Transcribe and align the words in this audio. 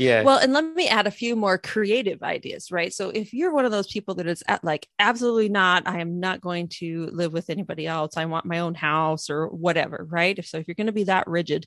Yeah. 0.00 0.22
Well, 0.22 0.38
and 0.38 0.54
let 0.54 0.64
me 0.64 0.88
add 0.88 1.06
a 1.06 1.10
few 1.10 1.36
more 1.36 1.58
creative 1.58 2.22
ideas, 2.22 2.72
right? 2.72 2.90
So 2.90 3.10
if 3.10 3.34
you're 3.34 3.52
one 3.52 3.66
of 3.66 3.70
those 3.70 3.86
people 3.86 4.14
that 4.14 4.26
is 4.26 4.42
at 4.48 4.64
like, 4.64 4.88
absolutely 4.98 5.50
not, 5.50 5.86
I 5.86 6.00
am 6.00 6.18
not 6.18 6.40
going 6.40 6.68
to 6.78 7.10
live 7.12 7.34
with 7.34 7.50
anybody 7.50 7.86
else. 7.86 8.16
I 8.16 8.24
want 8.24 8.46
my 8.46 8.60
own 8.60 8.74
house 8.74 9.28
or 9.28 9.48
whatever, 9.48 10.06
right? 10.10 10.38
If 10.38 10.46
so, 10.46 10.56
if 10.56 10.66
you're 10.66 10.74
going 10.74 10.86
to 10.86 10.92
be 10.92 11.04
that 11.04 11.26
rigid, 11.26 11.66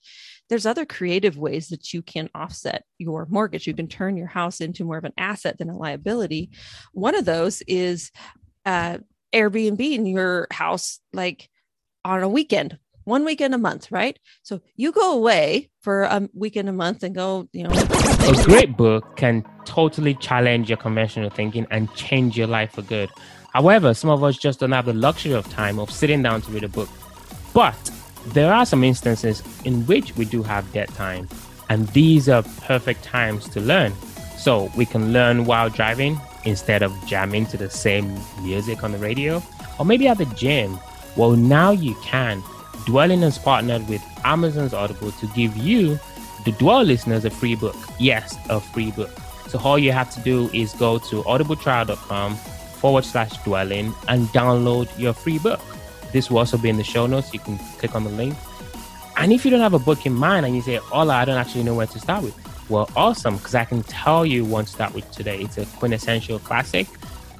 there's 0.49 0.65
other 0.65 0.83
creative 0.83 1.37
ways 1.37 1.67
that 1.67 1.93
you 1.93 2.01
can 2.01 2.27
offset 2.33 2.85
your 2.97 3.27
mortgage. 3.29 3.67
You 3.67 3.75
can 3.75 3.87
turn 3.87 4.17
your 4.17 4.27
house 4.27 4.61
into 4.61 4.83
more 4.83 4.97
of 4.97 5.05
an 5.05 5.13
asset 5.15 5.59
than 5.59 5.69
a 5.69 5.77
liability. 5.77 6.49
One 6.91 7.13
of 7.13 7.25
those 7.25 7.61
is 7.67 8.09
uh, 8.65 8.97
Airbnb 9.31 9.79
in 9.79 10.07
your 10.07 10.47
house, 10.49 10.99
like 11.13 11.49
on 12.03 12.23
a 12.23 12.29
weekend 12.29 12.79
one 13.05 13.25
weekend 13.25 13.53
a 13.53 13.57
month, 13.57 13.91
right? 13.91 14.17
So 14.43 14.61
you 14.75 14.91
go 14.91 15.13
away 15.13 15.69
for 15.81 16.03
a 16.03 16.29
weekend 16.33 16.69
a 16.69 16.73
month 16.73 17.03
and 17.03 17.13
go, 17.13 17.47
you 17.51 17.63
know. 17.63 17.71
A 17.71 18.43
great 18.43 18.77
book 18.77 19.17
can 19.17 19.45
totally 19.65 20.13
challenge 20.15 20.69
your 20.69 20.77
conventional 20.77 21.29
thinking 21.29 21.67
and 21.71 21.93
change 21.93 22.37
your 22.37 22.47
life 22.47 22.73
for 22.73 22.81
good. 22.81 23.09
However, 23.53 23.93
some 23.93 24.09
of 24.09 24.23
us 24.23 24.37
just 24.37 24.59
don't 24.59 24.71
have 24.71 24.85
the 24.85 24.93
luxury 24.93 25.33
of 25.33 25.47
time 25.49 25.79
of 25.79 25.91
sitting 25.91 26.23
down 26.23 26.41
to 26.41 26.51
read 26.51 26.63
a 26.63 26.69
book. 26.69 26.89
But 27.53 27.91
there 28.27 28.53
are 28.53 28.65
some 28.65 28.83
instances 28.83 29.43
in 29.65 29.85
which 29.85 30.15
we 30.15 30.25
do 30.25 30.41
have 30.43 30.71
dead 30.71 30.89
time, 30.89 31.27
and 31.69 31.87
these 31.89 32.29
are 32.29 32.43
perfect 32.61 33.03
times 33.03 33.47
to 33.49 33.59
learn. 33.59 33.93
So 34.37 34.71
we 34.75 34.85
can 34.85 35.13
learn 35.13 35.45
while 35.45 35.69
driving 35.69 36.19
instead 36.45 36.81
of 36.81 36.91
jamming 37.05 37.45
to 37.47 37.57
the 37.57 37.69
same 37.69 38.19
music 38.41 38.83
on 38.83 38.91
the 38.91 38.97
radio, 38.97 39.41
or 39.77 39.85
maybe 39.85 40.07
at 40.07 40.17
the 40.17 40.25
gym. 40.25 40.79
Well, 41.15 41.31
now 41.31 41.71
you 41.71 41.95
can 42.03 42.41
Dwelling 42.85 43.21
has 43.21 43.37
partnered 43.37 43.87
with 43.87 44.03
Amazon's 44.23 44.73
Audible 44.73 45.11
to 45.11 45.27
give 45.27 45.55
you, 45.55 45.99
the 46.45 46.51
Dwell 46.53 46.83
listeners, 46.83 47.25
a 47.25 47.29
free 47.29 47.55
book. 47.55 47.75
Yes, 47.99 48.37
a 48.49 48.59
free 48.59 48.91
book. 48.91 49.11
So 49.47 49.59
all 49.59 49.77
you 49.77 49.91
have 49.91 50.09
to 50.15 50.19
do 50.21 50.49
is 50.53 50.73
go 50.73 50.97
to 50.97 51.23
audibletrial.com 51.23 52.35
forward 52.35 53.05
slash 53.05 53.37
dwelling 53.43 53.93
and 54.07 54.27
download 54.27 54.89
your 54.99 55.13
free 55.13 55.39
book. 55.39 55.61
This 56.11 56.29
will 56.29 56.39
also 56.39 56.57
be 56.57 56.69
in 56.69 56.77
the 56.77 56.83
show 56.83 57.05
notes. 57.07 57.33
You 57.33 57.39
can 57.39 57.57
click 57.77 57.95
on 57.95 58.03
the 58.03 58.09
link. 58.09 58.35
And 59.15 59.31
if 59.31 59.45
you 59.45 59.51
don't 59.51 59.61
have 59.61 59.73
a 59.73 59.79
book 59.79 60.05
in 60.05 60.13
mind 60.13 60.45
and 60.45 60.55
you 60.55 60.61
say, 60.61 60.79
Ola, 60.91 61.15
I 61.15 61.25
don't 61.25 61.37
actually 61.37 61.63
know 61.63 61.75
where 61.75 61.87
to 61.87 61.99
start 61.99 62.23
with, 62.23 62.35
well, 62.69 62.89
awesome, 62.95 63.37
because 63.37 63.55
I 63.55 63.65
can 63.65 63.83
tell 63.83 64.25
you 64.25 64.43
one 64.43 64.65
to 64.65 64.71
start 64.71 64.93
with 64.93 65.09
today. 65.11 65.41
It's 65.41 65.57
a 65.57 65.65
quintessential 65.77 66.39
classic. 66.39 66.87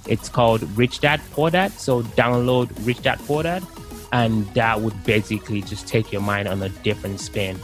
It's 0.08 0.30
called 0.30 0.62
Rich 0.78 1.00
Dad 1.00 1.20
Poor 1.32 1.50
Dad. 1.50 1.72
So 1.72 2.04
download 2.04 2.70
Rich 2.86 3.02
Dad 3.02 3.20
Poor 3.20 3.44
Dad 3.44 3.64
and 4.14 4.46
that 4.54 4.80
would 4.80 5.04
basically 5.04 5.62
just 5.64 5.88
take 5.88 6.12
your 6.12 6.22
mind 6.22 6.48
on 6.48 6.62
a 6.62 6.70
different 6.70 7.20
spin. 7.20 7.56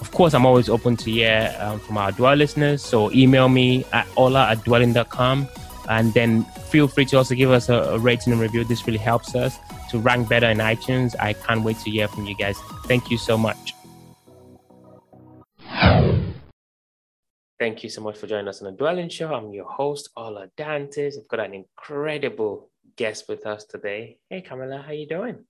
Of 0.00 0.10
course, 0.10 0.32
I'm 0.34 0.46
always 0.46 0.68
open 0.68 0.96
to 0.96 1.10
hear 1.10 1.54
um, 1.60 1.78
from 1.78 1.98
our 1.98 2.10
dwell 2.10 2.34
listeners. 2.34 2.82
So 2.82 3.12
email 3.12 3.48
me 3.48 3.84
at 3.92 4.08
ola 4.16 4.48
at 4.50 4.64
dwelling.com 4.64 5.46
and 5.90 6.14
then 6.14 6.44
feel 6.70 6.88
free 6.88 7.04
to 7.06 7.18
also 7.18 7.34
give 7.34 7.50
us 7.50 7.68
a, 7.68 7.74
a 7.74 7.98
rating 7.98 8.32
and 8.32 8.40
review. 8.40 8.64
This 8.64 8.86
really 8.86 8.98
helps 8.98 9.34
us 9.34 9.58
to 9.90 9.98
rank 9.98 10.30
better 10.30 10.48
in 10.48 10.58
iTunes. 10.58 11.14
I 11.20 11.34
can't 11.34 11.62
wait 11.62 11.78
to 11.80 11.90
hear 11.90 12.08
from 12.08 12.24
you 12.24 12.34
guys. 12.36 12.56
Thank 12.86 13.10
you 13.10 13.18
so 13.18 13.36
much. 13.36 13.74
Thank 17.60 17.84
you 17.84 17.90
so 17.90 18.00
much 18.00 18.16
for 18.16 18.26
joining 18.26 18.48
us 18.48 18.62
on 18.62 18.72
the 18.72 18.76
Dwelling 18.76 19.10
Show. 19.10 19.32
I'm 19.32 19.52
your 19.52 19.66
host, 19.66 20.08
Ola 20.16 20.48
Dantes. 20.56 21.16
I've 21.18 21.28
got 21.28 21.40
an 21.40 21.54
incredible 21.54 22.70
guest 22.96 23.28
with 23.28 23.46
us 23.46 23.64
today. 23.66 24.18
Hey, 24.30 24.40
Camilla, 24.40 24.78
how 24.78 24.90
are 24.90 24.94
you 24.94 25.06
doing? 25.06 25.44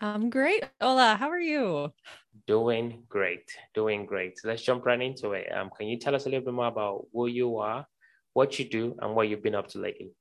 I'm 0.00 0.30
great. 0.30 0.64
Ola, 0.80 1.16
how 1.16 1.28
are 1.30 1.40
you? 1.40 1.92
Doing 2.46 3.04
great. 3.08 3.50
Doing 3.74 4.06
great. 4.06 4.34
Let's 4.44 4.62
jump 4.62 4.86
right 4.86 5.00
into 5.00 5.32
it. 5.32 5.52
Um, 5.52 5.70
can 5.76 5.86
you 5.88 5.98
tell 5.98 6.14
us 6.14 6.26
a 6.26 6.28
little 6.28 6.44
bit 6.44 6.54
more 6.54 6.66
about 6.66 7.06
who 7.12 7.26
you 7.26 7.58
are, 7.58 7.86
what 8.32 8.58
you 8.58 8.68
do, 8.68 8.96
and 9.00 9.14
what 9.14 9.28
you've 9.28 9.42
been 9.42 9.54
up 9.54 9.68
to 9.68 9.78
lately? 9.78 10.12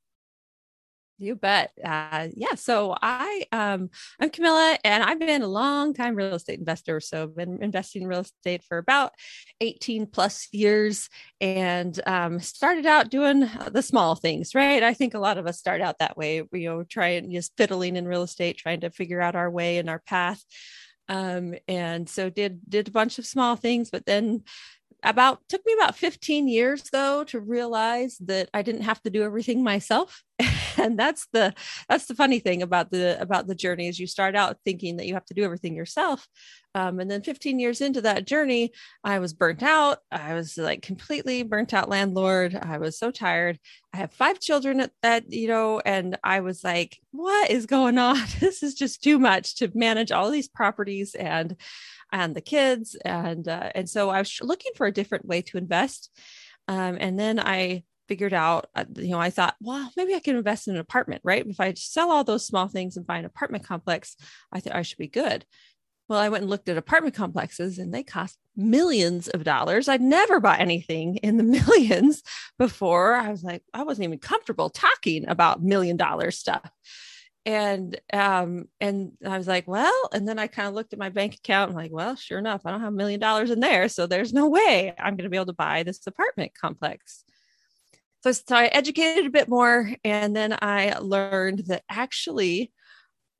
You 1.20 1.36
bet. 1.36 1.72
Uh, 1.84 2.30
yeah. 2.34 2.56
So 2.56 2.96
I, 3.02 3.46
um, 3.52 3.90
I'm 4.22 4.30
Camilla, 4.30 4.78
and 4.86 5.04
I've 5.04 5.20
been 5.20 5.42
a 5.42 5.48
long 5.48 5.94
time 5.94 6.16
real 6.16 6.36
estate 6.36 6.60
investor. 6.60 7.02
So 7.02 7.24
I've 7.24 7.36
been 7.36 7.62
investing 7.62 8.04
in 8.04 8.08
real 8.08 8.22
estate 8.22 8.64
for 8.64 8.78
about 8.78 9.12
18 9.60 10.08
plus 10.08 10.48
years, 10.54 11.10
and 11.42 12.00
um, 12.08 12.40
started 12.40 12.86
out 12.86 13.10
doing 13.10 13.50
the 13.70 13.82
small 13.82 14.16
things. 14.16 14.56
Right. 14.56 14.82
I 14.82 14.94
think 14.94 15.14
a 15.14 15.20
lot 15.20 15.38
of 15.38 15.46
us 15.46 15.60
start 15.60 15.82
out 15.82 16.00
that 16.00 16.16
way. 16.16 16.38
You 16.54 16.70
know, 16.70 16.84
trying 16.84 17.32
just 17.32 17.52
fiddling 17.58 17.98
in 17.98 18.08
real 18.08 18.24
estate, 18.24 18.58
trying 18.58 18.80
to 18.82 18.90
figure 18.90 19.22
out 19.22 19.36
our 19.36 19.52
way 19.52 19.78
and 19.78 19.90
our 19.90 20.00
path. 20.00 20.44
Um, 21.10 21.56
and 21.68 22.08
so 22.08 22.30
did 22.30 22.62
did 22.70 22.88
a 22.88 22.92
bunch 22.92 23.20
of 23.20 23.26
small 23.26 23.58
things, 23.58 23.90
but 23.90 24.06
then 24.06 24.44
about 25.04 25.40
took 25.48 25.62
me 25.66 25.74
about 25.74 25.96
15 25.96 26.48
years 26.48 26.84
though 26.92 27.24
to 27.26 27.40
realize 27.40 28.18
that 28.26 28.50
I 28.54 28.62
didn't 28.62 28.82
have 28.82 29.02
to 29.04 29.10
do 29.10 29.24
everything 29.24 29.64
myself. 29.64 30.24
and 30.78 30.98
that's 30.98 31.28
the 31.34 31.54
that's 31.90 32.06
the 32.06 32.16
funny 32.16 32.40
thing 32.40 32.62
about 32.62 32.92
the 32.92 33.20
about 33.22 33.48
the 33.48 33.56
journey 33.56 33.88
is 33.88 34.00
you 34.00 34.08
start 34.08 34.36
out 34.36 34.58
thinking 34.66 34.98
that 34.98 35.08
you 35.08 35.14
have 35.14 35.26
to 35.26 35.34
do 35.34 35.44
everything 35.44 35.76
yourself. 35.76 36.28
Um, 36.76 37.00
and 37.00 37.10
then 37.10 37.24
15 37.24 37.60
years 37.60 37.82
into 37.82 38.02
that 38.02 38.28
journey, 38.28 38.72
I 39.04 39.20
was 39.20 39.34
burnt 39.34 39.64
out. 39.64 40.00
I 40.12 40.36
was 40.36 40.56
like 40.56 40.84
completely 40.84 41.42
burnt 41.42 41.74
out 41.74 41.90
landlord. 41.90 42.56
I 42.56 42.78
was 42.78 42.98
so 42.98 43.10
tired. 43.10 43.60
I 43.92 43.98
have 43.98 44.14
five 44.14 44.40
children 44.40 44.80
at 44.80 44.92
that, 45.02 45.32
you 45.34 45.48
know, 45.48 45.82
and 45.84 46.18
I 46.24 46.42
was 46.42 46.64
like, 46.64 47.00
what 47.12 47.50
is 47.50 47.66
going 47.66 47.98
on? 47.98 48.18
this 48.40 48.62
is 48.62 48.76
just 48.76 49.04
too 49.04 49.18
much 49.18 49.56
to 49.56 49.72
manage 49.74 50.12
all 50.12 50.30
these 50.30 50.48
properties 50.48 51.16
and 51.16 51.56
and 52.12 52.36
the 52.36 52.42
kids 52.42 52.96
and 53.06 53.48
uh, 53.48 53.72
and 53.76 53.90
so 53.90 54.10
i 54.10 54.20
was 54.20 54.40
looking 54.42 54.72
for 54.76 54.88
a 54.88 54.92
different 54.92 55.26
way 55.26 55.42
to 55.42 55.58
invest 55.58 56.12
um, 56.68 56.98
and 57.00 57.20
then 57.20 57.40
i 57.40 57.84
figured 58.08 58.34
out 58.34 58.68
uh, 58.76 58.86
you 58.98 59.10
know 59.10 59.20
i 59.20 59.30
thought 59.30 59.56
well 59.62 59.92
maybe 59.96 60.16
i 60.16 60.20
can 60.20 60.36
invest 60.36 60.68
in 60.68 60.76
an 60.76 60.80
apartment 60.80 61.22
right? 61.24 61.46
If 61.46 61.60
i 61.60 61.74
sell 61.74 62.12
all 62.12 62.24
those 62.24 62.46
small 62.46 62.68
things 62.68 62.98
and 62.98 63.06
buy 63.06 63.18
an 63.18 63.26
apartment 63.26 63.64
complex 63.64 64.16
i 64.52 64.60
thought 64.60 64.76
i 64.76 64.82
should 64.82 64.98
be 64.98 65.08
good. 65.08 65.46
Well 66.08 66.20
i 66.20 66.30
went 66.30 66.42
and 66.42 66.50
looked 66.50 66.70
at 66.70 66.78
apartment 66.78 67.16
complexes 67.16 67.78
and 67.78 67.94
they 67.94 68.04
cost 68.04 68.38
millions 68.56 69.28
of 69.30 69.44
dollars. 69.44 69.88
I'd 69.88 70.02
never 70.02 70.40
bought 70.40 70.60
anything 70.60 71.18
in 71.18 71.38
the 71.38 71.44
millions 71.68 72.24
before. 72.58 73.14
I 73.14 73.30
was 73.30 73.44
like 73.44 73.62
i 73.74 73.84
wasn't 73.84 74.06
even 74.06 74.20
comfortable 74.20 74.70
talking 74.72 75.28
about 75.28 75.62
million 75.62 75.96
dollar 75.98 76.32
stuff 76.32 76.72
and 77.50 78.00
um 78.14 78.66
and 78.80 79.12
i 79.26 79.36
was 79.36 79.48
like 79.48 79.68
well 79.68 80.10
and 80.14 80.28
then 80.28 80.38
i 80.38 80.46
kind 80.46 80.68
of 80.68 80.76
looked 80.76 80.94
at 80.94 81.00
my 81.00 81.10
bank 81.10 81.34
account 81.34 81.70
and 81.70 81.78
like 81.78 81.92
well 81.92 82.16
sure 82.16 82.38
enough 82.38 82.62
i 82.64 82.70
don't 82.70 82.82
have 82.82 82.94
a 82.94 82.96
million 82.96 83.20
dollars 83.20 83.50
in 83.50 83.60
there 83.60 83.90
so 83.90 84.06
there's 84.06 84.32
no 84.32 84.48
way 84.48 84.94
i'm 85.00 85.16
going 85.16 85.24
to 85.24 85.30
be 85.30 85.36
able 85.36 85.48
to 85.48 85.54
buy 85.54 85.82
this 85.82 86.06
apartment 86.06 86.52
complex. 86.54 87.24
So, 88.22 88.32
so 88.34 88.56
i 88.56 88.66
educated 88.68 89.26
a 89.26 89.32
bit 89.32 89.50
more 89.50 89.92
and 90.04 90.36
then 90.36 90.58
i 90.62 90.96
learned 91.00 91.64
that 91.68 91.82
actually 91.90 92.72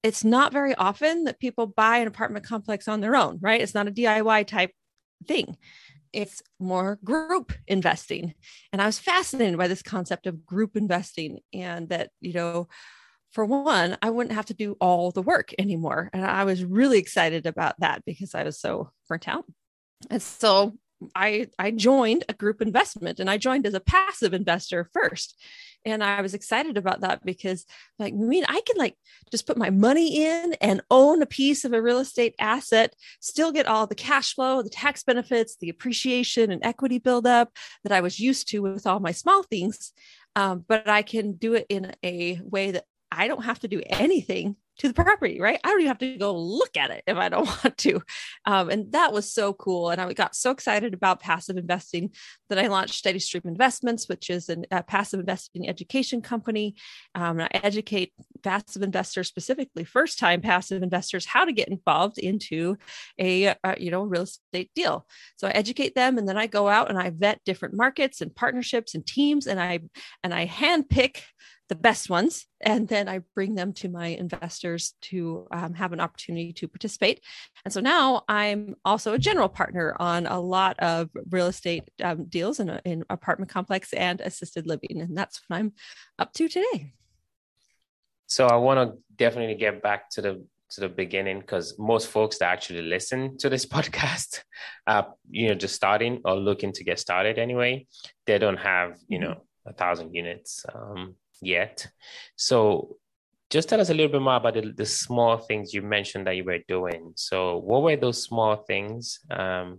it's 0.02 0.24
not 0.24 0.54
very 0.54 0.74
often 0.74 1.26
that 1.26 1.40
people 1.40 1.68
buy 1.68 1.98
an 1.98 2.08
apartment 2.08 2.46
complex 2.46 2.88
on 2.88 3.02
their 3.02 3.16
own 3.16 3.38
right? 3.42 3.62
It's 3.62 3.76
not 3.76 3.88
a 3.88 3.92
diy 3.92 4.48
type 4.48 4.72
thing. 5.28 5.56
It's 6.14 6.42
more 6.60 6.98
group 7.04 7.54
investing. 7.68 8.34
And 8.74 8.82
i 8.82 8.88
was 8.88 8.98
fascinated 8.98 9.60
by 9.60 9.68
this 9.68 9.84
concept 9.84 10.26
of 10.26 10.48
group 10.48 10.76
investing 10.76 11.42
and 11.54 11.90
that 11.90 12.10
you 12.22 12.34
know 12.34 12.70
for 13.32 13.46
one, 13.46 13.98
I 14.02 14.10
wouldn't 14.10 14.36
have 14.36 14.48
to 14.48 14.54
do 14.54 14.76
all 14.82 15.12
the 15.12 15.22
work 15.22 15.52
anymore. 15.60 16.10
And 16.14 16.26
I 16.26 16.44
was 16.46 16.64
really 16.64 16.98
excited 16.98 17.46
about 17.46 17.80
that 17.80 18.04
because 18.06 18.34
I 18.34 18.44
was 18.44 18.60
so 18.60 18.92
burnt 19.08 19.28
out. 19.28 19.46
And 20.10 20.22
so 20.22 20.74
I 21.16 21.48
I 21.58 21.72
joined 21.72 22.26
a 22.28 22.34
group 22.34 22.62
investment 22.62 23.20
and 23.20 23.30
I 23.30 23.38
joined 23.38 23.66
as 23.66 23.74
a 23.74 23.80
passive 23.80 24.34
investor 24.34 24.90
first. 24.94 25.42
And 25.86 26.04
I 26.04 26.22
was 26.22 26.34
excited 26.34 26.78
about 26.78 27.02
that 27.02 27.24
because 27.24 27.66
like 28.00 28.14
I 28.14 28.18
mean 28.18 28.44
I 28.48 28.62
can 28.66 28.78
like 28.78 28.96
just 29.32 29.48
put 29.48 29.58
my 29.58 29.70
money 29.70 30.26
in 30.26 30.56
and 30.60 30.82
own 30.92 31.22
a 31.22 31.26
piece 31.26 31.64
of 31.64 31.72
a 31.72 31.82
real 31.82 32.00
estate 32.00 32.36
asset, 32.40 32.96
still 33.22 33.52
get 33.52 33.68
all 33.68 33.88
the 33.88 33.96
cash 33.96 34.34
flow, 34.34 34.62
the 34.62 34.70
tax 34.70 35.04
benefits, 35.04 35.56
the 35.56 35.70
appreciation 35.70 36.52
and 36.52 36.66
equity 36.66 36.98
buildup 36.98 37.56
that 37.84 37.94
I 37.94 38.02
was 38.02 38.20
used 38.20 38.50
to 38.50 38.62
with 38.62 38.86
all 38.86 39.00
my 39.00 39.12
small 39.12 39.44
things. 39.44 39.94
Um, 40.36 40.66
but 40.68 40.88
I 40.88 41.02
can 41.02 41.34
do 41.34 41.54
it 41.54 41.66
in 41.70 41.94
a 42.04 42.40
way 42.44 42.72
that 42.72 42.86
I 43.12 43.28
don't 43.28 43.44
have 43.44 43.60
to 43.60 43.68
do 43.68 43.82
anything 43.86 44.56
to 44.80 44.88
the 44.88 44.94
property, 44.94 45.40
right? 45.40 45.60
I 45.64 45.70
don't 45.70 45.82
even 45.82 45.90
have 45.90 45.98
to 46.00 46.18
go 46.18 46.38
look 46.38 46.78
at 46.78 46.90
it 46.90 47.04
if 47.06 47.18
I 47.18 47.30
don't 47.30 47.46
want 47.64 47.78
to. 47.78 48.02
Um, 48.46 48.70
and 48.70 48.92
that 48.94 49.14
was 49.14 49.32
so 49.32 49.54
cool. 49.54 49.90
And 49.90 50.02
I 50.02 50.12
got 50.14 50.36
so 50.36 50.52
excited 50.52 50.94
about 50.94 51.20
passive 51.20 51.58
investing 51.58 52.12
that 52.50 52.58
I 52.58 52.68
launched 52.68 52.96
Steady 52.96 53.20
Stream 53.20 53.44
Investments, 53.46 54.08
which 54.08 54.30
is 54.30 54.50
an, 54.50 54.66
a 54.72 54.82
passive 54.82 55.20
investing 55.20 55.70
education 55.70 56.22
company. 56.22 56.76
Um, 57.14 57.40
I 57.40 57.50
educate 57.54 58.14
passive 58.42 58.82
investors, 58.82 59.28
specifically 59.28 59.84
first 59.84 60.18
time 60.18 60.42
passive 60.42 60.82
investors, 60.82 61.26
how 61.26 61.46
to 61.46 61.52
get 61.52 61.68
involved 61.68 62.18
into 62.18 62.78
a, 63.20 63.56
a 63.64 63.76
you 63.78 63.92
know 63.92 64.04
real 64.04 64.24
estate 64.24 64.72
deal. 64.76 65.06
So 65.38 65.48
I 65.48 65.52
educate 65.52 65.94
them, 65.94 66.18
and 66.18 66.28
then 66.28 66.38
I 66.38 66.48
go 66.48 66.70
out 66.70 66.90
and 66.90 66.98
I 66.98 67.10
vet 67.10 67.42
different 67.46 67.76
markets 67.76 68.22
and 68.22 68.34
partnerships 68.34 68.96
and 68.96 69.06
teams, 69.06 69.46
and 69.46 69.60
I 69.60 69.80
and 70.24 70.34
I 70.34 70.48
handpick 70.48 71.22
the 71.70 71.76
best 71.76 72.10
ones 72.10 72.48
and 72.62 72.88
then 72.88 73.08
i 73.08 73.20
bring 73.36 73.54
them 73.54 73.72
to 73.72 73.90
my 73.90 74.08
investors 74.08 74.69
investors 74.70 74.94
to 75.02 75.48
um, 75.52 75.74
have 75.74 75.94
an 75.94 76.00
opportunity 76.00 76.54
to 76.54 76.68
participate. 76.68 77.22
And 77.66 77.74
so 77.74 77.82
now 77.82 78.24
I'm 78.28 78.76
also 78.86 79.14
a 79.14 79.20
general 79.20 79.50
partner 79.50 79.96
on 80.00 80.28
a 80.28 80.40
lot 80.40 80.80
of 80.80 81.10
real 81.30 81.48
estate 81.48 81.90
um, 82.04 82.26
deals 82.26 82.60
in, 82.60 82.70
a, 82.70 82.82
in 82.86 83.04
apartment 83.10 83.52
complex 83.52 83.94
and 83.94 84.22
assisted 84.22 84.68
living. 84.68 85.02
And 85.02 85.18
that's 85.18 85.42
what 85.48 85.58
I'm 85.58 85.74
up 86.18 86.34
to 86.34 86.48
today. 86.48 86.94
So 88.28 88.46
I 88.46 88.58
want 88.58 88.78
to 88.80 88.98
definitely 89.16 89.56
get 89.56 89.82
back 89.82 90.10
to 90.12 90.22
the 90.22 90.46
to 90.74 90.82
the 90.82 90.90
beginning 90.90 91.40
because 91.40 91.80
most 91.80 92.10
folks 92.10 92.38
that 92.38 92.52
actually 92.52 92.84
listen 92.84 93.40
to 93.40 93.50
this 93.50 93.66
podcast, 93.76 94.44
uh, 94.86 95.02
you 95.32 95.48
know, 95.48 95.56
just 95.56 95.74
starting 95.74 96.22
or 96.24 96.36
looking 96.36 96.72
to 96.74 96.84
get 96.84 97.00
started 97.00 97.40
anyway, 97.40 97.88
they 98.28 98.38
don't 98.38 98.60
have 98.60 99.00
you 99.08 99.18
know 99.20 99.42
a 99.66 99.74
thousand 99.74 100.14
units 100.14 100.66
um, 100.72 101.16
yet. 101.42 101.88
So 102.36 102.98
just 103.50 103.70
tell 103.70 103.82
us 103.82 103.90
a 103.90 103.94
little 103.94 104.12
bit 104.12 104.22
more 104.22 104.36
about 104.36 104.54
the, 104.54 104.74
the, 104.76 104.86
small 104.86 105.38
things 105.38 105.74
you 105.74 105.82
mentioned 105.82 106.28
that 106.28 106.36
you 106.36 106.44
were 106.44 106.60
doing. 106.68 107.14
So 107.16 107.58
what 107.58 107.82
were 107.82 107.96
those 107.96 108.22
small 108.24 108.58
things? 108.58 109.20
Um, 109.32 109.78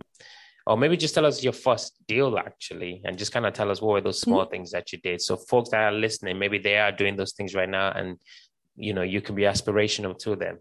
or 0.67 0.77
maybe 0.77 0.97
just 0.97 1.15
tell 1.15 1.25
us 1.25 1.43
your 1.43 1.53
first 1.53 1.95
deal 2.07 2.37
actually 2.37 3.01
and 3.05 3.17
just 3.17 3.31
kind 3.31 3.45
of 3.45 3.53
tell 3.53 3.71
us 3.71 3.81
what 3.81 3.93
were 3.93 4.01
those 4.01 4.21
small 4.21 4.41
mm-hmm. 4.41 4.51
things 4.51 4.71
that 4.71 4.91
you 4.91 4.99
did 4.99 5.19
so 5.19 5.35
folks 5.35 5.71
that 5.71 5.81
are 5.81 5.91
listening 5.91 6.37
maybe 6.37 6.59
they 6.59 6.77
are 6.77 6.91
doing 6.91 7.15
those 7.15 7.33
things 7.33 7.55
right 7.55 7.67
now 7.67 7.91
and 7.91 8.17
you 8.75 8.93
know 8.93 9.01
you 9.01 9.21
can 9.21 9.33
be 9.33 9.41
aspirational 9.41 10.15
to 10.15 10.35
them 10.35 10.59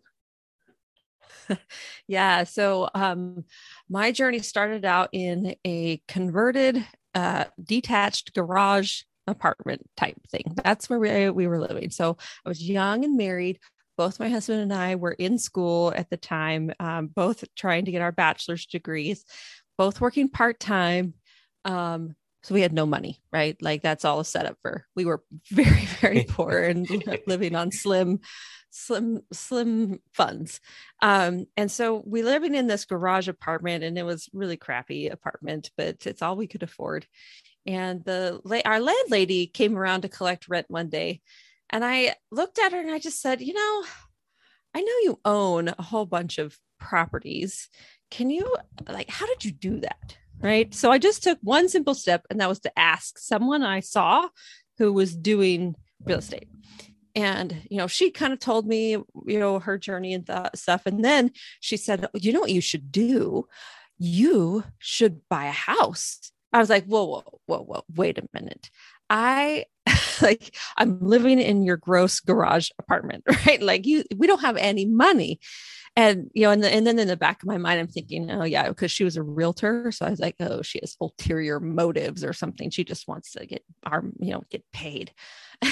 yeah. 2.06 2.44
So 2.44 2.88
um, 2.94 3.44
my 3.88 4.12
journey 4.12 4.40
started 4.40 4.84
out 4.84 5.08
in 5.12 5.54
a 5.64 6.00
converted, 6.08 6.84
uh, 7.14 7.44
detached 7.62 8.34
garage 8.34 9.02
apartment 9.30 9.82
type 9.96 10.16
thing. 10.30 10.54
That's 10.62 10.90
where 10.90 10.98
we, 10.98 11.30
we 11.30 11.46
were 11.46 11.60
living. 11.60 11.90
So 11.90 12.16
I 12.44 12.48
was 12.48 12.62
young 12.62 13.04
and 13.04 13.16
married. 13.16 13.58
Both 13.96 14.20
my 14.20 14.28
husband 14.28 14.60
and 14.60 14.72
I 14.72 14.94
were 14.96 15.12
in 15.12 15.38
school 15.38 15.92
at 15.94 16.08
the 16.08 16.16
time, 16.16 16.72
um, 16.80 17.08
both 17.08 17.44
trying 17.54 17.84
to 17.84 17.90
get 17.90 18.02
our 18.02 18.12
bachelor's 18.12 18.66
degrees, 18.66 19.24
both 19.76 20.00
working 20.00 20.28
part 20.28 20.58
time. 20.58 21.14
Um, 21.64 22.14
so 22.42 22.54
we 22.54 22.62
had 22.62 22.72
no 22.72 22.86
money, 22.86 23.20
right? 23.30 23.56
Like 23.60 23.82
that's 23.82 24.04
all 24.04 24.20
a 24.20 24.24
setup 24.24 24.56
for. 24.62 24.86
We 24.96 25.04
were 25.04 25.22
very, 25.50 25.84
very 26.00 26.24
poor 26.28 26.62
and 26.62 26.88
living 27.26 27.54
on 27.54 27.72
slim 27.72 28.20
slim 28.70 29.20
slim 29.32 29.98
funds 30.14 30.60
um, 31.02 31.44
and 31.56 31.70
so 31.70 32.02
we 32.06 32.22
living 32.22 32.54
in 32.54 32.68
this 32.68 32.84
garage 32.84 33.26
apartment 33.26 33.82
and 33.82 33.98
it 33.98 34.04
was 34.04 34.28
really 34.32 34.56
crappy 34.56 35.08
apartment 35.08 35.70
but 35.76 36.06
it's 36.06 36.22
all 36.22 36.36
we 36.36 36.46
could 36.46 36.62
afford 36.62 37.04
and 37.66 38.04
the 38.04 38.40
our 38.64 38.80
landlady 38.80 39.46
came 39.46 39.76
around 39.76 40.02
to 40.02 40.08
collect 40.08 40.48
rent 40.48 40.66
one 40.68 40.88
day. 40.88 41.20
And 41.70 41.84
i 41.84 42.14
looked 42.30 42.58
at 42.58 42.72
her 42.72 42.80
and 42.80 42.90
i 42.90 42.98
just 42.98 43.20
said 43.20 43.40
you 43.40 43.52
know 43.52 43.84
i 44.74 44.80
know 44.80 44.94
you 45.02 45.20
own 45.24 45.68
a 45.68 45.82
whole 45.82 46.06
bunch 46.06 46.38
of 46.38 46.56
properties. 46.78 47.68
Can 48.10 48.30
you 48.30 48.56
like 48.88 49.10
how 49.10 49.26
did 49.26 49.44
you 49.44 49.52
do 49.52 49.80
that? 49.80 50.16
Right? 50.40 50.74
So 50.74 50.90
i 50.90 50.98
just 50.98 51.22
took 51.22 51.38
one 51.42 51.68
simple 51.68 51.94
step 51.94 52.26
and 52.30 52.40
that 52.40 52.48
was 52.48 52.60
to 52.60 52.78
ask 52.78 53.18
someone 53.18 53.62
i 53.62 53.80
saw 53.80 54.28
who 54.78 54.92
was 54.92 55.14
doing 55.14 55.76
real 56.04 56.18
estate. 56.18 56.48
And 57.14 57.62
you 57.70 57.76
know 57.76 57.86
she 57.86 58.10
kind 58.10 58.32
of 58.32 58.38
told 58.38 58.66
me 58.66 58.92
you 58.92 59.38
know 59.38 59.58
her 59.58 59.78
journey 59.78 60.14
and 60.14 60.28
stuff. 60.54 60.82
And 60.86 61.04
then 61.04 61.32
she 61.60 61.76
said 61.76 62.08
you 62.14 62.32
know 62.32 62.40
what 62.40 62.52
you 62.52 62.62
should 62.62 62.90
do? 62.90 63.46
You 63.98 64.64
should 64.78 65.28
buy 65.28 65.44
a 65.46 65.52
house 65.52 66.32
i 66.52 66.58
was 66.58 66.70
like 66.70 66.84
whoa 66.84 67.04
whoa 67.04 67.40
whoa 67.46 67.62
whoa 67.62 67.84
wait 67.94 68.18
a 68.18 68.28
minute. 68.32 68.70
I 69.08 69.64
like 70.22 70.54
i'm 70.76 71.00
living 71.00 71.40
in 71.40 71.62
your 71.62 71.76
gross 71.76 72.20
garage 72.20 72.70
apartment 72.78 73.24
right? 73.46 73.60
Like 73.60 73.86
you 73.86 74.04
we 74.16 74.26
don't 74.26 74.40
have 74.40 74.56
any 74.56 74.86
money. 74.86 75.40
And 75.96 76.30
you 76.34 76.42
know 76.42 76.52
and, 76.52 76.62
the, 76.62 76.72
and 76.72 76.86
then 76.86 77.00
in 77.00 77.08
the 77.08 77.16
back 77.16 77.42
of 77.42 77.48
my 77.48 77.58
mind 77.58 77.80
i'm 77.80 77.88
thinking 77.88 78.30
oh 78.30 78.44
yeah 78.44 78.68
because 78.68 78.92
she 78.92 79.04
was 79.04 79.16
a 79.16 79.22
realtor. 79.22 79.90
So 79.90 80.06
i 80.06 80.10
was 80.10 80.20
like 80.20 80.36
oh 80.40 80.62
she 80.62 80.78
has 80.82 80.96
ulterior 81.00 81.58
motives 81.60 82.24
or 82.24 82.32
something. 82.32 82.70
She 82.70 82.84
just 82.84 83.08
wants 83.08 83.32
to 83.32 83.46
get 83.46 83.64
our 83.84 84.04
you 84.18 84.32
know 84.32 84.42
get 84.50 84.64
paid. 84.72 85.12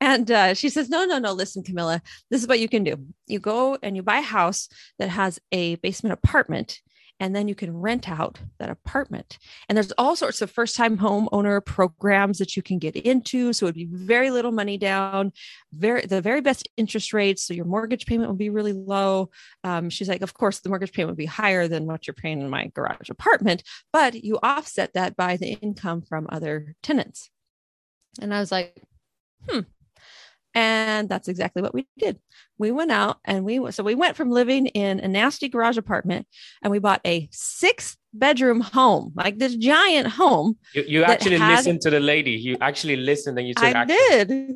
And 0.00 0.30
uh, 0.30 0.54
she 0.54 0.68
says 0.68 0.88
no 0.88 1.04
no 1.04 1.18
no 1.18 1.32
listen 1.32 1.62
camilla. 1.62 2.02
This 2.30 2.42
is 2.42 2.48
what 2.48 2.60
you 2.60 2.68
can 2.68 2.84
do. 2.84 2.96
You 3.26 3.38
go 3.38 3.78
and 3.82 3.96
you 3.96 4.02
buy 4.02 4.18
a 4.18 4.22
house 4.22 4.68
that 4.98 5.08
has 5.08 5.38
a 5.52 5.76
basement 5.76 6.12
apartment 6.12 6.80
and 7.20 7.34
then 7.34 7.48
you 7.48 7.54
can 7.54 7.76
rent 7.76 8.08
out 8.08 8.38
that 8.58 8.70
apartment. 8.70 9.38
And 9.68 9.76
there's 9.76 9.92
all 9.92 10.16
sorts 10.16 10.42
of 10.42 10.50
first 10.50 10.76
time 10.76 10.98
homeowner 10.98 11.64
programs 11.64 12.38
that 12.38 12.56
you 12.56 12.62
can 12.62 12.78
get 12.78 12.96
into. 12.96 13.52
So 13.52 13.66
it'd 13.66 13.74
be 13.74 13.88
very 13.90 14.30
little 14.30 14.52
money 14.52 14.78
down, 14.78 15.32
very 15.72 16.02
the 16.02 16.20
very 16.20 16.40
best 16.40 16.68
interest 16.76 17.12
rates. 17.12 17.42
So 17.42 17.54
your 17.54 17.64
mortgage 17.64 18.06
payment 18.06 18.28
will 18.28 18.36
be 18.36 18.50
really 18.50 18.72
low. 18.72 19.30
Um, 19.64 19.90
she's 19.90 20.08
like, 20.08 20.22
of 20.22 20.34
course, 20.34 20.60
the 20.60 20.68
mortgage 20.68 20.92
payment 20.92 21.10
would 21.10 21.18
be 21.18 21.26
higher 21.26 21.68
than 21.68 21.86
what 21.86 22.06
you're 22.06 22.14
paying 22.14 22.40
in 22.40 22.50
my 22.50 22.66
garage 22.74 23.08
apartment, 23.10 23.62
but 23.92 24.22
you 24.22 24.38
offset 24.42 24.94
that 24.94 25.16
by 25.16 25.36
the 25.36 25.52
income 25.54 26.02
from 26.02 26.26
other 26.28 26.74
tenants. 26.82 27.30
And 28.20 28.32
I 28.34 28.40
was 28.40 28.50
like, 28.50 28.82
hmm, 29.48 29.60
and 30.56 31.06
that's 31.06 31.28
exactly 31.28 31.60
what 31.60 31.74
we 31.74 31.86
did. 31.98 32.18
We 32.58 32.72
went 32.72 32.90
out 32.90 33.18
and 33.26 33.44
we 33.44 33.70
so 33.70 33.84
we 33.84 33.94
went 33.94 34.16
from 34.16 34.30
living 34.30 34.68
in 34.68 35.00
a 35.00 35.06
nasty 35.06 35.50
garage 35.50 35.76
apartment 35.76 36.26
and 36.62 36.70
we 36.70 36.78
bought 36.78 37.02
a 37.04 37.28
six 37.30 37.98
bedroom 38.14 38.62
home, 38.62 39.12
like 39.14 39.38
this 39.38 39.54
giant 39.54 40.08
home. 40.08 40.56
You, 40.72 40.84
you 40.88 41.04
actually 41.04 41.36
had, 41.36 41.56
listened 41.56 41.82
to 41.82 41.90
the 41.90 42.00
lady. 42.00 42.32
You 42.32 42.56
actually 42.62 42.96
listened 42.96 43.38
and 43.38 43.46
you 43.46 43.52
took 43.52 43.64
I 43.64 43.70
action. 43.70 43.96
did. 44.10 44.54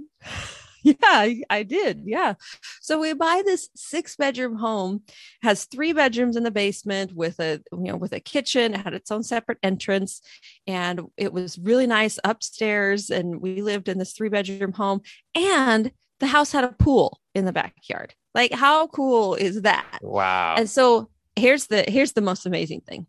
yeah, 0.84 0.94
I, 1.02 1.42
I, 1.50 1.62
did. 1.62 2.02
Yeah. 2.04 2.34
So 2.80 3.00
we 3.00 3.12
buy 3.12 3.42
this 3.44 3.68
six 3.74 4.16
bedroom 4.16 4.56
home, 4.56 5.02
has 5.42 5.64
three 5.64 5.92
bedrooms 5.92 6.36
in 6.36 6.42
the 6.42 6.50
basement 6.50 7.12
with 7.14 7.38
a, 7.40 7.60
you 7.72 7.92
know, 7.92 7.96
with 7.96 8.12
a 8.12 8.20
kitchen, 8.20 8.74
it 8.74 8.80
had 8.80 8.94
its 8.94 9.10
own 9.10 9.22
separate 9.22 9.58
entrance. 9.62 10.22
And 10.66 11.02
it 11.16 11.32
was 11.32 11.58
really 11.58 11.86
nice 11.86 12.18
upstairs. 12.24 13.10
And 13.10 13.40
we 13.40 13.62
lived 13.62 13.88
in 13.88 13.98
this 13.98 14.12
three 14.12 14.28
bedroom 14.28 14.72
home. 14.72 15.02
And 15.34 15.92
the 16.20 16.26
house 16.26 16.52
had 16.52 16.64
a 16.64 16.72
pool 16.72 17.20
in 17.34 17.44
the 17.44 17.52
backyard. 17.52 18.14
Like, 18.34 18.52
how 18.52 18.86
cool 18.88 19.34
is 19.34 19.62
that? 19.62 19.98
Wow. 20.02 20.54
And 20.56 20.68
so 20.68 21.10
here's 21.36 21.66
the 21.66 21.84
here's 21.88 22.12
the 22.12 22.20
most 22.20 22.46
amazing 22.46 22.82
thing 22.82 23.06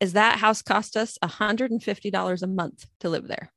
is 0.00 0.12
that 0.12 0.38
house 0.38 0.62
cost 0.62 0.96
us 0.96 1.18
$150 1.22 2.42
a 2.42 2.46
month 2.46 2.86
to 3.00 3.08
live 3.08 3.28
there 3.28 3.52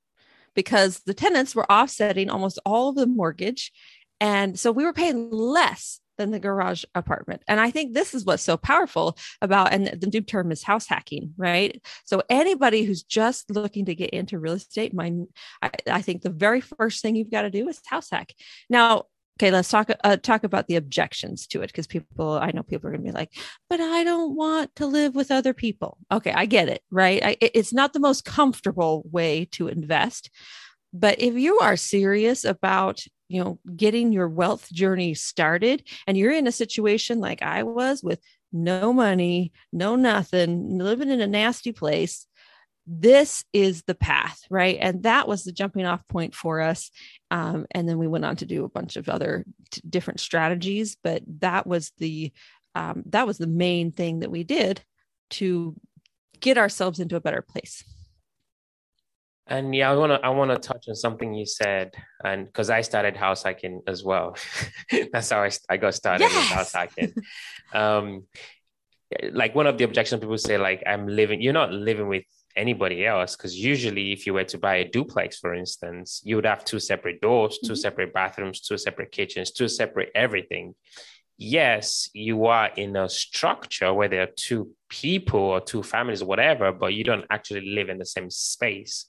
because 0.56 1.00
the 1.06 1.14
tenants 1.14 1.56
were 1.56 1.72
offsetting 1.72 2.30
almost 2.30 2.60
all 2.66 2.90
of 2.90 2.96
the 2.96 3.08
mortgage. 3.08 3.72
And 4.20 4.60
so 4.60 4.72
we 4.72 4.86
were 4.86 4.94
paying 4.94 5.30
less 5.32 6.00
than 6.18 6.32
the 6.32 6.40
garage 6.40 6.84
apartment. 6.94 7.42
And 7.48 7.60
I 7.60 7.72
think 7.72 7.94
this 7.94 8.14
is 8.14 8.26
what's 8.26 8.44
so 8.44 8.56
powerful 8.56 9.18
about, 9.42 9.74
and 9.74 9.88
the 9.88 10.08
new 10.08 10.22
term 10.22 10.52
is 10.52 10.62
house 10.62 10.86
hacking, 10.86 11.34
right? 11.36 11.84
So 12.06 12.22
anybody 12.30 12.84
who's 12.84 13.02
just 13.02 13.50
looking 13.50 13.86
to 13.86 13.96
get 13.96 14.12
into 14.12 14.38
real 14.38 14.54
estate, 14.54 14.94
my, 14.94 15.12
I, 15.64 15.72
I 15.90 16.02
think 16.04 16.22
the 16.22 16.30
very 16.30 16.62
first 16.62 17.02
thing 17.02 17.16
you've 17.16 17.32
got 17.32 17.44
to 17.44 17.50
do 17.50 17.68
is 17.68 17.82
house 17.88 18.10
hack. 18.12 18.34
Now, 18.70 19.06
okay 19.42 19.50
let's 19.50 19.70
talk 19.70 19.90
uh, 20.04 20.18
talk 20.18 20.44
about 20.44 20.68
the 20.68 20.76
objections 20.76 21.48
to 21.48 21.62
it 21.62 21.68
because 21.68 21.88
people 21.88 22.34
i 22.34 22.52
know 22.52 22.62
people 22.62 22.88
are 22.88 22.92
going 22.92 23.04
to 23.04 23.12
be 23.12 23.18
like 23.18 23.32
but 23.70 23.82
i 23.82 24.04
don't 24.04 24.36
want 24.36 24.74
to 24.76 24.86
live 24.86 25.16
with 25.16 25.32
other 25.32 25.54
people. 25.54 25.98
Okay 26.12 26.32
i 26.32 26.46
get 26.46 26.70
it 26.70 26.84
right? 26.92 27.24
I, 27.24 27.38
it's 27.42 27.74
not 27.74 27.94
the 27.94 28.00
most 28.00 28.24
comfortable 28.24 29.04
way 29.12 29.46
to 29.54 29.68
invest 29.68 30.30
but 30.94 31.20
if 31.20 31.34
you 31.34 31.58
are 31.60 31.76
serious 31.76 32.44
about 32.44 33.04
you 33.30 33.44
know 33.44 33.60
getting 33.76 34.12
your 34.12 34.28
wealth 34.28 34.72
journey 34.72 35.16
started 35.16 35.88
and 36.06 36.18
you're 36.18 36.34
in 36.34 36.48
a 36.48 36.52
situation 36.52 37.20
like 37.20 37.42
i 37.42 37.64
was 37.64 38.04
with 38.04 38.20
no 38.54 38.92
money 38.94 39.54
no 39.72 39.96
nothing 39.96 40.78
living 40.78 41.10
in 41.10 41.22
a 41.22 41.28
nasty 41.28 41.72
place 41.72 42.28
this 42.94 43.46
is 43.54 43.84
the 43.84 43.96
path, 43.96 44.44
right? 44.50 44.78
And 44.80 45.04
that 45.04 45.28
was 45.28 45.44
the 45.44 45.54
jumping 45.54 45.86
off 45.86 46.06
point 46.10 46.36
for 46.36 46.60
us. 46.60 46.92
Um, 47.30 47.66
and 47.72 47.88
then 47.88 47.98
we 47.98 48.08
went 48.08 48.26
on 48.26 48.36
to 48.38 48.46
do 48.46 48.66
a 48.66 48.70
bunch 48.70 48.98
of 48.98 49.08
other 49.08 49.46
t- 49.72 49.82
different 49.90 50.20
strategies, 50.20 50.98
but 51.02 51.24
that 51.40 51.66
was 51.66 51.92
the 52.00 52.34
um, 52.76 53.04
that 53.08 53.28
was 53.28 53.38
the 53.38 53.48
main 53.48 53.92
thing 53.92 54.20
that 54.20 54.32
we 54.32 54.44
did 54.44 54.82
to 55.32 55.76
get 56.40 56.58
ourselves 56.58 57.00
into 57.00 57.16
a 57.16 57.22
better 57.22 57.42
place. 57.42 57.84
And 59.48 59.74
yeah, 59.74 59.90
I 59.92 59.96
want 59.96 60.12
to 60.12 60.26
I 60.26 60.30
want 60.30 60.52
to 60.52 60.58
touch 60.58 60.86
on 60.90 60.96
something 60.96 61.34
you 61.34 61.46
said, 61.46 61.92
and 62.24 62.46
because 62.46 62.70
I 62.70 62.82
started 62.82 63.16
house 63.16 63.44
hacking 63.44 63.82
as 63.88 64.04
well. 64.04 64.36
That's 65.14 65.30
how 65.30 65.44
I, 65.44 65.52
I 65.70 65.78
got 65.78 65.94
started 65.94 66.26
yes! 66.26 66.36
with 66.36 66.58
house 66.58 66.74
hacking. 66.74 67.14
um, 67.74 68.24
like 69.32 69.56
one 69.56 69.68
of 69.68 69.78
the 69.78 69.84
objections 69.84 70.20
people 70.22 70.38
say, 70.38 70.58
like 70.58 70.84
I'm 70.86 71.08
living. 71.08 71.42
You're 71.42 71.54
not 71.54 71.72
living 71.72 72.08
with 72.08 72.24
anybody 72.56 73.06
else 73.06 73.36
because 73.36 73.58
usually 73.58 74.12
if 74.12 74.26
you 74.26 74.34
were 74.34 74.44
to 74.44 74.58
buy 74.58 74.76
a 74.76 74.88
duplex 74.88 75.38
for 75.38 75.54
instance 75.54 76.22
you 76.24 76.36
would 76.36 76.46
have 76.46 76.66
two 76.66 76.80
separate 76.80 77.22
doors 77.22 77.60
two 77.60 77.74
mm-hmm. 77.74 77.76
separate 77.76 78.14
bathrooms 78.14 78.62
two 78.62 78.78
separate 78.78 79.12
kitchens 79.12 79.52
two 79.52 79.68
separate 79.68 80.10
everything 80.16 80.74
yes 81.38 82.10
you 82.14 82.46
are 82.46 82.70
in 82.76 82.96
a 82.96 83.10
structure 83.10 83.94
where 83.94 84.08
there 84.08 84.24
are 84.24 84.34
two 84.36 84.70
people 84.90 85.40
or 85.40 85.62
two 85.62 85.82
families 85.82 86.22
or 86.22 86.26
whatever 86.26 86.72
but 86.72 86.94
you 86.94 87.04
don't 87.04 87.26
actually 87.30 87.74
live 87.74 87.90
in 87.90 87.98
the 87.98 88.06
same 88.06 88.30
space 88.30 89.08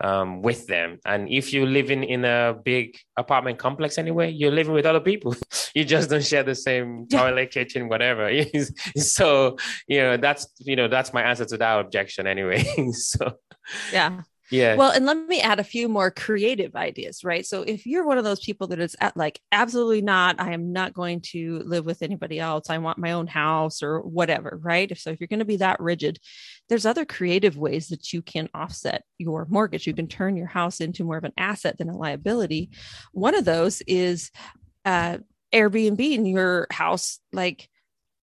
um, 0.00 0.42
with 0.42 0.66
them. 0.66 0.98
And 1.04 1.28
if 1.28 1.52
you're 1.52 1.66
living 1.66 2.04
in 2.04 2.24
a 2.24 2.54
big 2.64 2.96
apartment 3.16 3.58
complex 3.58 3.98
anyway, 3.98 4.30
you're 4.30 4.52
living 4.52 4.74
with 4.74 4.86
other 4.86 5.00
people. 5.00 5.34
you 5.74 5.84
just 5.84 6.10
don't 6.10 6.24
share 6.24 6.42
the 6.42 6.54
same 6.54 7.06
toilet, 7.10 7.50
kitchen, 7.50 7.88
whatever. 7.88 8.30
so, 8.96 9.56
you 9.86 9.98
know, 9.98 10.16
that's, 10.16 10.48
you 10.58 10.76
know, 10.76 10.88
that's 10.88 11.12
my 11.12 11.22
answer 11.22 11.44
to 11.46 11.56
that 11.56 11.80
objection 11.80 12.26
anyway. 12.26 12.64
so, 12.92 13.32
yeah. 13.92 14.22
Yeah. 14.50 14.76
Well, 14.76 14.90
and 14.90 15.06
let 15.06 15.16
me 15.26 15.40
add 15.40 15.58
a 15.58 15.64
few 15.64 15.88
more 15.88 16.10
creative 16.10 16.76
ideas, 16.76 17.24
right? 17.24 17.44
So 17.44 17.62
if 17.62 17.86
you're 17.86 18.06
one 18.06 18.18
of 18.18 18.24
those 18.24 18.40
people 18.40 18.68
that 18.68 18.78
is 18.78 18.94
at 19.00 19.16
like, 19.16 19.40
absolutely 19.50 20.02
not, 20.02 20.40
I 20.40 20.52
am 20.52 20.72
not 20.72 20.94
going 20.94 21.20
to 21.32 21.60
live 21.64 21.84
with 21.84 22.02
anybody 22.02 22.38
else. 22.38 22.70
I 22.70 22.78
want 22.78 22.98
my 22.98 23.12
own 23.12 23.26
house 23.26 23.82
or 23.82 24.00
whatever, 24.00 24.58
right? 24.62 24.96
So 24.96 25.10
if 25.10 25.20
you're 25.20 25.28
going 25.28 25.40
to 25.40 25.44
be 25.44 25.56
that 25.56 25.80
rigid, 25.80 26.18
there's 26.68 26.86
other 26.86 27.04
creative 27.04 27.56
ways 27.56 27.88
that 27.88 28.12
you 28.12 28.22
can 28.22 28.48
offset 28.54 29.02
your 29.18 29.46
mortgage. 29.50 29.86
You 29.86 29.94
can 29.94 30.08
turn 30.08 30.36
your 30.36 30.46
house 30.46 30.80
into 30.80 31.04
more 31.04 31.16
of 31.16 31.24
an 31.24 31.32
asset 31.36 31.78
than 31.78 31.88
a 31.88 31.96
liability. 31.96 32.70
One 33.12 33.34
of 33.34 33.44
those 33.44 33.82
is 33.82 34.30
uh, 34.84 35.18
Airbnb 35.52 36.00
in 36.00 36.26
your 36.26 36.66
house, 36.70 37.18
like 37.32 37.68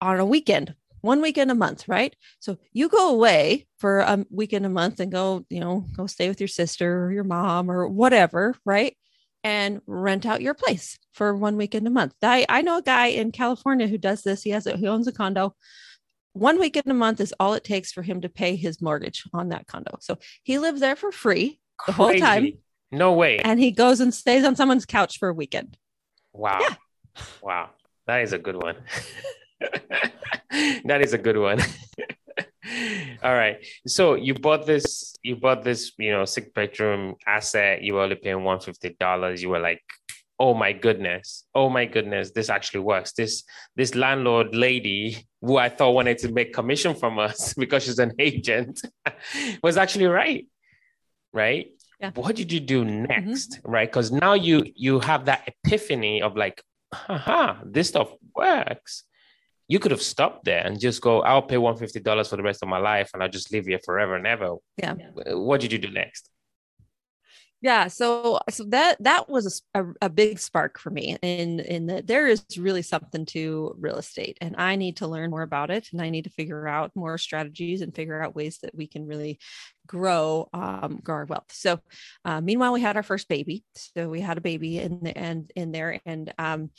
on 0.02 0.20
a 0.20 0.26
weekend 0.26 0.76
one 1.04 1.22
weekend 1.22 1.52
a 1.52 1.56
month, 1.56 1.90
right? 1.90 2.16
So 2.40 2.58
you 2.72 2.88
go 2.88 3.10
away 3.10 3.68
for 3.78 4.00
a 4.00 4.26
weekend 4.32 4.66
a 4.66 4.70
month 4.70 5.02
and 5.02 5.12
go, 5.12 5.46
you 5.50 5.60
know, 5.60 5.86
go 5.98 6.08
stay 6.08 6.30
with 6.30 6.40
your 6.40 6.48
sister 6.48 7.04
or 7.04 7.12
your 7.12 7.26
mom 7.26 7.70
or 7.70 7.90
whatever, 7.90 8.56
right? 8.64 8.96
And 9.44 9.82
rent 9.86 10.26
out 10.26 10.42
your 10.42 10.54
place 10.54 10.98
for 11.12 11.36
one 11.36 11.58
weekend 11.58 11.86
a 11.88 11.90
month. 11.90 12.14
I, 12.24 12.46
I 12.48 12.62
know 12.62 12.78
a 12.78 12.82
guy 12.82 13.08
in 13.08 13.34
California 13.34 13.86
who 13.86 13.98
does 13.98 14.24
this. 14.24 14.44
He 14.44 14.52
has 14.52 14.66
a, 14.66 14.78
he 14.78 14.88
owns 14.88 15.06
a 15.10 15.12
condo. 15.12 15.56
One 16.32 16.58
weekend 16.58 16.88
a 16.88 16.94
month 16.94 17.20
is 17.20 17.34
all 17.38 17.54
it 17.54 17.66
takes 17.66 17.92
for 17.92 18.02
him 18.02 18.22
to 18.22 18.30
pay 18.30 18.56
his 18.56 18.82
mortgage 18.82 19.24
on 19.34 19.50
that 19.50 19.68
condo. 19.68 19.98
So 20.00 20.20
he 20.44 20.58
lives 20.58 20.80
there 20.80 20.96
for 20.96 21.12
free 21.12 21.60
the 21.86 21.92
Crazy. 21.92 21.98
whole 21.98 22.14
time. 22.16 22.52
No 22.94 23.12
way. 23.12 23.40
And 23.40 23.60
he 23.60 23.72
goes 23.72 24.00
and 24.00 24.14
stays 24.14 24.46
on 24.46 24.56
someone's 24.56 24.86
couch 24.86 25.20
for 25.20 25.28
a 25.28 25.34
weekend. 25.34 25.76
Wow. 26.32 26.60
Yeah. 26.62 26.76
Wow. 27.42 27.70
That 28.08 28.22
is 28.22 28.32
a 28.32 28.40
good 28.40 28.56
one. 28.56 28.78
that 30.86 31.02
is 31.02 31.14
a 31.14 31.18
good 31.18 31.38
one. 31.38 31.60
All 33.24 33.34
right. 33.34 33.66
So 33.88 34.16
you 34.16 34.34
bought 34.34 34.66
this, 34.66 35.16
you 35.24 35.36
bought 35.36 35.64
this, 35.64 35.92
you 35.98 36.12
know, 36.12 36.26
six 36.26 36.50
bedroom 36.54 37.16
asset. 37.28 37.82
You 37.82 37.96
were 37.96 38.02
only 38.02 38.16
paying 38.16 38.38
$150. 38.38 39.42
You 39.42 39.50
were 39.50 39.60
like, 39.60 39.82
oh 40.40 40.54
my 40.54 40.74
goodness. 40.74 41.46
Oh 41.54 41.70
my 41.70 41.86
goodness. 41.86 42.32
This 42.32 42.50
actually 42.50 42.82
works. 42.82 43.14
This 43.14 43.44
this 43.76 43.96
landlord 43.96 44.56
lady 44.56 45.28
who 45.42 45.58
I 45.58 45.70
thought 45.70 45.92
wanted 45.92 46.18
to 46.20 46.32
make 46.32 46.54
commission 46.54 46.96
from 46.96 47.20
us 47.20 47.54
because 47.58 47.84
she's 47.84 48.00
an 48.00 48.14
agent 48.20 48.82
was 49.62 49.78
actually 49.78 50.08
right. 50.08 50.48
Right. 51.34 51.72
Yeah. 52.00 52.12
What 52.16 52.36
did 52.36 52.52
you 52.52 52.60
do 52.60 52.84
next? 52.86 53.60
Mm-hmm. 53.60 53.72
Right. 53.72 53.90
Because 53.90 54.12
now 54.12 54.34
you 54.34 54.66
you 54.76 55.00
have 55.00 55.26
that 55.26 55.48
epiphany 55.48 56.22
of 56.22 56.36
like, 56.36 56.62
haha, 56.94 57.58
this 57.66 57.90
stuff 57.90 58.12
works 58.36 59.04
you 59.74 59.80
could 59.80 59.90
have 59.90 60.04
stopped 60.04 60.46
there 60.46 60.64
and 60.64 60.80
just 60.80 61.02
go, 61.02 61.24
I'll 61.24 61.42
pay 61.42 61.56
$150 61.56 62.30
for 62.30 62.38
the 62.38 62.44
rest 62.44 62.62
of 62.62 62.70
my 62.70 62.78
life 62.78 63.10
and 63.12 63.24
I'll 63.24 63.36
just 63.38 63.52
live 63.52 63.66
here 63.66 63.80
forever 63.84 64.16
and 64.16 64.28
ever. 64.28 64.58
Yeah. 64.78 64.94
What 65.34 65.62
did 65.62 65.72
you 65.72 65.80
do 65.80 65.90
next? 65.90 66.30
Yeah, 67.60 67.88
so 67.88 68.40
so 68.50 68.66
that 68.66 68.98
that 69.00 69.30
was 69.30 69.64
a, 69.74 69.86
a, 70.02 70.10
big 70.10 70.38
spark 70.38 70.78
for 70.78 70.90
me, 70.90 71.16
in 71.22 71.62
in 71.62 71.86
that 71.86 72.08
there 72.08 72.28
is 72.28 72.44
really 72.58 72.82
something 72.82 73.26
to 73.28 73.74
real 73.80 73.96
estate, 73.96 74.38
and 74.42 74.54
I 74.58 74.76
need 74.76 74.98
to 74.98 75.08
learn 75.08 75.30
more 75.30 75.44
about 75.44 75.72
it, 75.72 75.88
and 75.94 76.02
I 76.02 76.10
need 76.10 76.26
to 76.26 76.30
figure 76.30 76.68
out 76.68 76.92
more 76.94 77.18
strategies 77.18 77.80
and 77.82 77.96
figure 77.96 78.22
out 78.22 78.36
ways 78.36 78.58
that 78.64 78.76
we 78.76 78.86
can 78.86 79.08
really 79.08 79.40
grow 79.88 80.50
um, 80.52 81.00
grow 81.02 81.16
our 81.16 81.26
wealth. 81.26 81.54
So, 81.54 81.80
uh, 82.26 82.42
meanwhile, 82.42 82.74
we 82.74 82.82
had 82.82 82.98
our 82.98 83.02
first 83.02 83.30
baby, 83.30 83.64
so 83.76 84.10
we 84.10 84.20
had 84.20 84.38
a 84.38 84.42
baby 84.42 84.80
in 84.80 85.00
the 85.00 85.18
and 85.18 85.50
in 85.56 85.72
there, 85.72 86.02
and 86.06 86.34
um, 86.38 86.70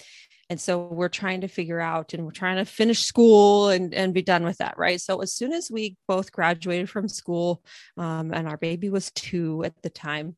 and 0.50 0.60
so 0.60 0.86
we're 0.86 1.08
trying 1.08 1.40
to 1.40 1.48
figure 1.48 1.80
out 1.80 2.14
and 2.14 2.24
we're 2.24 2.30
trying 2.30 2.56
to 2.56 2.64
finish 2.64 3.02
school 3.02 3.68
and, 3.68 3.94
and 3.94 4.14
be 4.14 4.22
done 4.22 4.44
with 4.44 4.58
that 4.58 4.76
right? 4.78 5.00
So 5.00 5.20
as 5.20 5.32
soon 5.32 5.52
as 5.52 5.70
we 5.70 5.96
both 6.06 6.32
graduated 6.32 6.90
from 6.90 7.08
school 7.08 7.62
um, 7.96 8.32
and 8.32 8.48
our 8.48 8.56
baby 8.56 8.90
was 8.90 9.10
two 9.12 9.64
at 9.64 9.80
the 9.82 9.90
time 9.90 10.36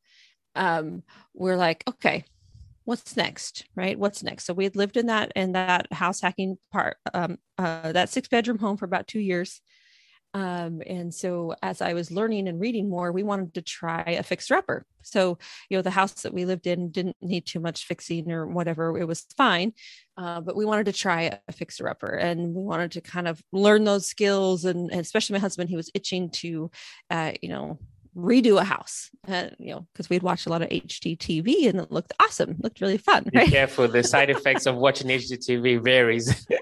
um, 0.55 1.03
we're 1.33 1.57
like 1.57 1.83
okay 1.87 2.25
what's 2.87 3.17
next? 3.17 3.65
Right? 3.75 3.99
What's 3.99 4.23
next? 4.23 4.45
So 4.45 4.53
we 4.53 4.63
had 4.63 4.77
lived 4.77 4.95
in 4.95 5.07
that 5.07 5.33
in 5.35 5.51
that 5.51 5.91
house 5.91 6.21
hacking 6.21 6.57
part 6.71 6.95
um, 7.13 7.37
uh, 7.57 7.91
that 7.91 8.07
six 8.07 8.29
bedroom 8.29 8.59
home 8.59 8.77
for 8.77 8.85
about 8.85 9.07
two 9.07 9.19
years 9.19 9.61
um, 10.37 10.83
and 10.85 11.11
so 11.11 11.55
as 11.63 11.81
I 11.81 11.93
was 11.93 12.11
learning 12.11 12.47
and 12.47 12.59
reading 12.59 12.87
more, 12.87 13.11
we 13.11 13.23
wanted 13.23 13.55
to 13.55 13.61
try 13.63 14.03
a 14.05 14.21
fixer 14.21 14.53
upper. 14.53 14.85
So, 15.01 15.39
you 15.67 15.77
know, 15.77 15.81
the 15.81 15.89
house 15.89 16.21
that 16.21 16.33
we 16.33 16.45
lived 16.45 16.67
in 16.67 16.91
didn't 16.91 17.15
need 17.21 17.47
too 17.47 17.59
much 17.59 17.85
fixing 17.85 18.31
or 18.31 18.45
whatever, 18.45 18.95
it 18.99 19.07
was 19.07 19.25
fine. 19.35 19.73
Uh, 20.15 20.41
but 20.41 20.55
we 20.55 20.63
wanted 20.63 20.85
to 20.85 20.93
try 20.93 21.39
a 21.47 21.51
fixer 21.51 21.89
upper 21.89 22.13
and 22.13 22.53
we 22.53 22.61
wanted 22.61 22.91
to 22.91 23.01
kind 23.01 23.27
of 23.27 23.41
learn 23.51 23.83
those 23.83 24.05
skills. 24.05 24.63
And, 24.65 24.91
and 24.91 25.01
especially 25.01 25.33
my 25.33 25.39
husband, 25.39 25.71
he 25.71 25.75
was 25.75 25.89
itching 25.95 26.29
to, 26.29 26.69
uh, 27.09 27.31
you 27.41 27.49
know, 27.49 27.79
redo 28.15 28.61
a 28.61 28.63
house, 28.63 29.09
uh, 29.27 29.47
you 29.57 29.71
know, 29.71 29.87
because 29.91 30.07
we'd 30.07 30.21
watched 30.21 30.45
a 30.45 30.49
lot 30.49 30.61
of 30.61 30.69
HGTV 30.69 31.67
and 31.67 31.79
it 31.79 31.91
looked 31.91 32.13
awesome, 32.19 32.51
it 32.51 32.63
looked 32.63 32.79
really 32.79 32.97
fun. 32.99 33.23
Right? 33.33 33.45
Be 33.45 33.51
careful, 33.51 33.87
the 33.87 34.03
side 34.03 34.29
effects 34.37 34.67
of 34.67 34.75
watching 34.75 35.07
HGTV 35.07 35.83
varies. 35.83 36.45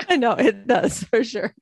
I 0.08 0.16
know 0.16 0.32
it 0.32 0.66
does 0.66 1.04
for 1.04 1.24
sure. 1.24 1.54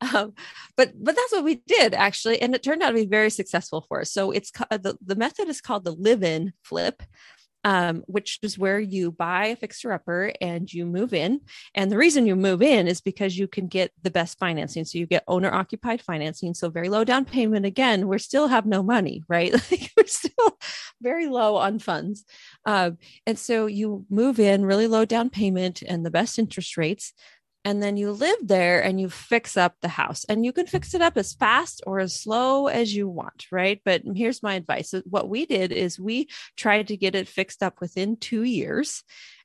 Um, 0.00 0.34
but 0.76 0.92
but 0.96 1.16
that's 1.16 1.32
what 1.32 1.44
we 1.44 1.62
did 1.66 1.94
actually, 1.94 2.40
and 2.42 2.54
it 2.54 2.62
turned 2.62 2.82
out 2.82 2.90
to 2.90 2.94
be 2.94 3.06
very 3.06 3.30
successful 3.30 3.84
for 3.88 4.00
us. 4.00 4.12
So 4.12 4.30
it's 4.30 4.50
the 4.50 4.96
the 5.04 5.16
method 5.16 5.48
is 5.48 5.60
called 5.60 5.84
the 5.84 5.92
live-in 5.92 6.52
flip. 6.62 7.02
Um, 7.66 8.04
which 8.06 8.40
is 8.42 8.58
where 8.58 8.78
you 8.78 9.10
buy 9.10 9.46
a 9.46 9.56
fixer 9.56 9.90
upper 9.90 10.34
and 10.42 10.70
you 10.70 10.84
move 10.84 11.14
in. 11.14 11.40
And 11.74 11.90
the 11.90 11.96
reason 11.96 12.26
you 12.26 12.36
move 12.36 12.60
in 12.60 12.86
is 12.86 13.00
because 13.00 13.38
you 13.38 13.48
can 13.48 13.68
get 13.68 13.90
the 14.02 14.10
best 14.10 14.38
financing. 14.38 14.84
So 14.84 14.98
you 14.98 15.06
get 15.06 15.24
owner 15.26 15.50
occupied 15.50 16.02
financing. 16.02 16.52
So 16.52 16.68
very 16.68 16.90
low 16.90 17.04
down 17.04 17.24
payment. 17.24 17.64
Again, 17.64 18.06
we 18.06 18.18
still 18.18 18.48
have 18.48 18.66
no 18.66 18.82
money, 18.82 19.22
right? 19.30 19.50
like 19.70 19.90
we're 19.96 20.04
still 20.06 20.58
very 21.00 21.26
low 21.26 21.56
on 21.56 21.78
funds. 21.78 22.26
Uh, 22.66 22.90
and 23.26 23.38
so 23.38 23.64
you 23.64 24.04
move 24.10 24.38
in 24.38 24.66
really 24.66 24.86
low 24.86 25.06
down 25.06 25.30
payment 25.30 25.80
and 25.80 26.04
the 26.04 26.10
best 26.10 26.38
interest 26.38 26.76
rates 26.76 27.14
and 27.64 27.82
then 27.82 27.96
you 27.96 28.12
live 28.12 28.36
there 28.42 28.82
and 28.82 29.00
you 29.00 29.08
fix 29.08 29.56
up 29.56 29.74
the 29.80 29.88
house 29.88 30.24
and 30.24 30.44
you 30.44 30.52
can 30.52 30.66
fix 30.66 30.94
it 30.94 31.00
up 31.00 31.16
as 31.16 31.34
fast 31.34 31.82
or 31.86 31.98
as 31.98 32.20
slow 32.20 32.66
as 32.66 32.94
you 32.94 33.08
want 33.08 33.46
right 33.50 33.80
but 33.84 34.02
here's 34.14 34.42
my 34.42 34.54
advice 34.54 34.94
what 35.04 35.28
we 35.28 35.46
did 35.46 35.72
is 35.72 35.98
we 35.98 36.28
tried 36.56 36.88
to 36.88 36.96
get 36.96 37.14
it 37.14 37.28
fixed 37.28 37.62
up 37.62 37.80
within 37.80 38.16
two 38.16 38.42
years 38.42 39.02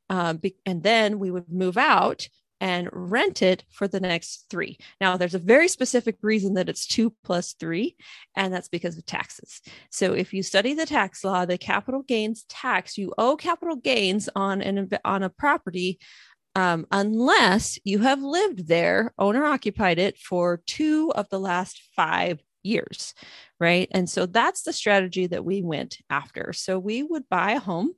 um, 0.09 0.41
and 0.65 0.83
then 0.83 1.19
we 1.19 1.29
would 1.29 1.51
move 1.51 1.77
out 1.77 2.27
and 2.61 2.89
rent 2.91 3.41
it 3.41 3.63
for 3.71 3.87
the 3.87 3.99
next 3.99 4.45
three. 4.49 4.77
Now, 4.99 5.17
there's 5.17 5.35
a 5.35 5.39
very 5.39 5.67
specific 5.67 6.17
reason 6.21 6.55
that 6.55 6.69
it's 6.69 6.85
two 6.85 7.13
plus 7.23 7.53
three, 7.53 7.95
and 8.35 8.53
that's 8.53 8.67
because 8.67 8.97
of 8.97 9.05
taxes. 9.05 9.61
So, 9.89 10.13
if 10.13 10.33
you 10.33 10.43
study 10.43 10.73
the 10.73 10.85
tax 10.85 11.23
law, 11.23 11.45
the 11.45 11.57
capital 11.57 12.01
gains 12.01 12.43
tax, 12.49 12.97
you 12.97 13.13
owe 13.17 13.37
capital 13.37 13.75
gains 13.75 14.29
on 14.35 14.61
an 14.61 14.89
on 15.05 15.23
a 15.23 15.29
property 15.29 15.99
um, 16.55 16.85
unless 16.91 17.79
you 17.83 17.99
have 17.99 18.21
lived 18.21 18.67
there, 18.67 19.13
owner 19.17 19.45
occupied 19.45 19.99
it 19.99 20.17
for 20.17 20.61
two 20.65 21.11
of 21.15 21.29
the 21.29 21.39
last 21.39 21.81
five 21.95 22.41
years, 22.63 23.13
right? 23.59 23.87
And 23.91 24.09
so 24.09 24.25
that's 24.25 24.63
the 24.63 24.73
strategy 24.73 25.27
that 25.27 25.45
we 25.45 25.61
went 25.61 25.97
after. 26.09 26.51
So 26.53 26.77
we 26.77 27.03
would 27.03 27.29
buy 27.29 27.51
a 27.51 27.59
home, 27.59 27.93